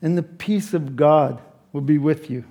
And 0.00 0.16
the 0.16 0.22
peace 0.22 0.72
of 0.74 0.94
God 0.94 1.42
will 1.72 1.80
be 1.80 1.98
with 1.98 2.30
you. 2.30 2.44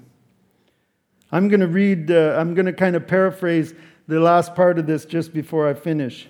I'm 1.32 1.48
going 1.48 1.60
to 1.60 1.68
read, 1.68 2.12
uh, 2.12 2.36
I'm 2.38 2.54
going 2.54 2.66
to 2.66 2.74
kind 2.74 2.96
of 2.96 3.08
paraphrase 3.08 3.74
the 4.08 4.20
last 4.20 4.56
part 4.56 4.78
of 4.78 4.88
this 4.88 5.06
just 5.06 5.34
before 5.34 5.68
I 5.68 5.74
finish. 5.74 6.28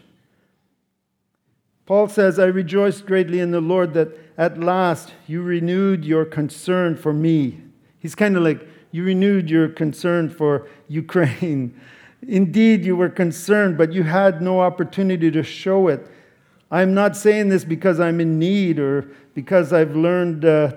Paul 1.85 2.07
says, 2.07 2.39
I 2.39 2.45
rejoice 2.45 3.01
greatly 3.01 3.39
in 3.39 3.51
the 3.51 3.61
Lord 3.61 3.93
that 3.93 4.17
at 4.37 4.59
last 4.59 5.13
you 5.27 5.43
renewed 5.43 6.03
your 6.03 6.25
concern 6.25 6.95
for 6.95 7.13
me. 7.13 7.61
He's 7.99 8.15
kind 8.15 8.35
of 8.35 8.43
like, 8.43 8.67
you 8.91 9.03
renewed 9.03 9.49
your 9.49 9.67
concern 9.67 10.29
for 10.29 10.67
Ukraine. 10.87 11.79
Indeed, 12.27 12.85
you 12.85 12.95
were 12.95 13.09
concerned, 13.09 13.77
but 13.77 13.93
you 13.93 14.03
had 14.03 14.41
no 14.41 14.61
opportunity 14.61 15.29
to 15.29 15.43
show 15.43 15.87
it. 15.87 16.07
I'm 16.71 16.95
not 16.95 17.15
saying 17.15 17.49
this 17.49 17.63
because 17.63 17.99
I'm 17.99 18.19
in 18.19 18.39
need 18.39 18.79
or 18.79 19.07
because 19.35 19.71
I've 19.71 19.95
learned. 19.95 20.45
Uh, 20.45 20.71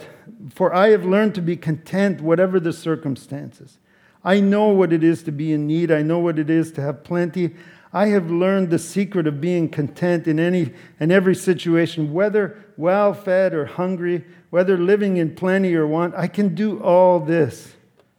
for 0.54 0.74
I 0.74 0.88
have 0.88 1.04
learned 1.04 1.34
to 1.36 1.42
be 1.42 1.56
content, 1.56 2.20
whatever 2.20 2.60
the 2.60 2.72
circumstances. 2.72 3.78
I 4.24 4.40
know 4.40 4.68
what 4.68 4.92
it 4.92 5.04
is 5.04 5.22
to 5.24 5.32
be 5.32 5.52
in 5.52 5.66
need. 5.66 5.90
I 5.90 6.02
know 6.02 6.18
what 6.18 6.38
it 6.38 6.50
is 6.50 6.72
to 6.72 6.80
have 6.80 7.04
plenty. 7.04 7.54
I 7.92 8.06
have 8.08 8.30
learned 8.30 8.70
the 8.70 8.78
secret 8.78 9.26
of 9.26 9.40
being 9.40 9.68
content 9.68 10.26
in 10.26 10.38
any 10.38 10.72
and 11.00 11.10
every 11.10 11.34
situation, 11.34 12.12
whether 12.12 12.62
well 12.76 13.14
fed 13.14 13.54
or 13.54 13.64
hungry, 13.64 14.24
whether 14.50 14.76
living 14.76 15.16
in 15.16 15.34
plenty 15.34 15.74
or 15.74 15.86
want. 15.86 16.14
I 16.14 16.26
can 16.26 16.54
do 16.54 16.82
all 16.82 17.20
this 17.20 17.74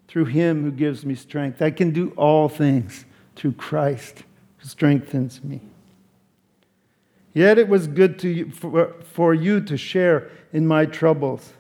through 0.08 0.26
Him 0.26 0.64
who 0.64 0.72
gives 0.72 1.06
me 1.06 1.16
strength. 1.16 1.62
I 1.62 1.72
can 1.72 1.92
do 1.92 2.12
all 2.18 2.50
things 2.50 3.06
through 3.36 3.54
Christ 3.54 4.24
who 4.58 4.68
strengthens 4.68 5.44
me. 5.44 5.62
Yet 7.34 7.60
it 7.60 7.70
was 7.70 7.88
good 7.88 8.18
to 8.20 8.30
you, 8.30 8.52
for, 8.52 8.96
for 9.14 9.34
you 9.34 9.62
to 9.62 9.78
share 9.78 10.30
in 10.52 10.66
my 10.66 10.86
troubles. 10.86 11.54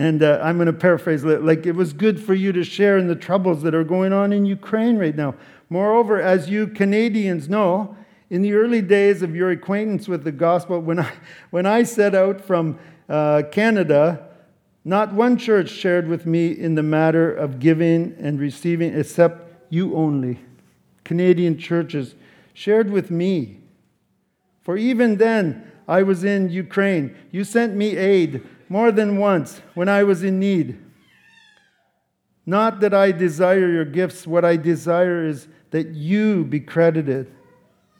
And 0.00 0.22
uh, 0.22 0.40
I'm 0.42 0.56
going 0.56 0.64
to 0.64 0.72
paraphrase 0.72 1.24
like 1.24 1.66
it 1.66 1.72
was 1.72 1.92
good 1.92 2.18
for 2.18 2.32
you 2.32 2.52
to 2.52 2.64
share 2.64 2.96
in 2.96 3.06
the 3.06 3.14
troubles 3.14 3.60
that 3.60 3.74
are 3.74 3.84
going 3.84 4.14
on 4.14 4.32
in 4.32 4.46
Ukraine 4.46 4.96
right 4.96 5.14
now. 5.14 5.34
Moreover, 5.68 6.18
as 6.18 6.48
you 6.48 6.68
Canadians 6.68 7.50
know, 7.50 7.94
in 8.30 8.40
the 8.40 8.54
early 8.54 8.80
days 8.80 9.20
of 9.20 9.36
your 9.36 9.50
acquaintance 9.50 10.08
with 10.08 10.24
the 10.24 10.32
gospel, 10.32 10.80
when 10.80 11.00
I, 11.00 11.12
when 11.50 11.66
I 11.66 11.82
set 11.82 12.14
out 12.14 12.40
from 12.40 12.78
uh, 13.10 13.42
Canada, 13.52 14.26
not 14.86 15.12
one 15.12 15.36
church 15.36 15.68
shared 15.68 16.08
with 16.08 16.24
me 16.24 16.50
in 16.50 16.76
the 16.76 16.82
matter 16.82 17.30
of 17.30 17.60
giving 17.60 18.16
and 18.18 18.40
receiving 18.40 18.98
except 18.98 19.52
you 19.68 19.94
only. 19.94 20.40
Canadian 21.04 21.58
churches 21.58 22.14
shared 22.54 22.90
with 22.90 23.10
me. 23.10 23.58
For 24.62 24.78
even 24.78 25.18
then, 25.18 25.70
I 25.86 26.04
was 26.04 26.24
in 26.24 26.48
Ukraine. 26.48 27.14
You 27.30 27.44
sent 27.44 27.74
me 27.74 27.98
aid 27.98 28.42
more 28.70 28.92
than 28.92 29.18
once 29.18 29.60
when 29.74 29.88
I 29.88 30.04
was 30.04 30.22
in 30.22 30.38
need. 30.38 30.78
Not 32.46 32.80
that 32.80 32.94
I 32.94 33.12
desire 33.12 33.68
your 33.68 33.84
gifts, 33.84 34.26
what 34.26 34.44
I 34.44 34.56
desire 34.56 35.26
is 35.26 35.48
that 35.72 35.88
you 35.88 36.44
be 36.44 36.60
credited 36.60 37.30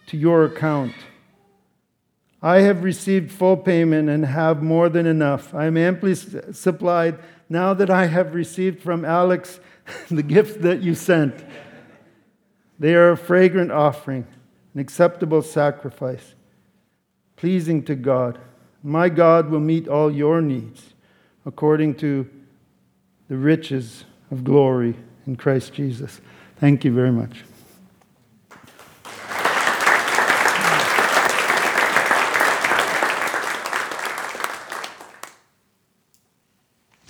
to 0.06 0.16
your 0.16 0.44
account. 0.44 0.94
I 2.40 2.60
have 2.60 2.84
received 2.84 3.32
full 3.32 3.56
payment 3.56 4.08
and 4.08 4.24
have 4.24 4.62
more 4.62 4.88
than 4.88 5.06
enough. 5.06 5.52
I 5.52 5.66
am 5.66 5.76
amply 5.76 6.14
supplied 6.14 7.18
now 7.48 7.74
that 7.74 7.90
I 7.90 8.06
have 8.06 8.34
received 8.34 8.80
from 8.80 9.04
Alex 9.04 9.60
the 10.10 10.22
gifts 10.22 10.56
that 10.58 10.82
you 10.82 10.94
sent. 10.94 11.44
They 12.78 12.94
are 12.94 13.10
a 13.10 13.16
fragrant 13.16 13.72
offering, 13.72 14.26
an 14.72 14.80
acceptable 14.80 15.42
sacrifice, 15.42 16.34
pleasing 17.36 17.82
to 17.84 17.96
God. 17.96 18.38
My 18.82 19.08
God 19.08 19.50
will 19.50 19.60
meet 19.60 19.88
all 19.88 20.10
your 20.10 20.40
needs 20.40 20.94
according 21.44 21.96
to 21.96 22.28
the 23.28 23.36
riches 23.36 24.04
of 24.30 24.44
glory 24.44 24.94
in 25.26 25.36
Christ 25.36 25.72
Jesus. 25.72 26.20
Thank 26.56 26.84
you 26.84 26.92
very 26.92 27.12
much. 27.12 27.44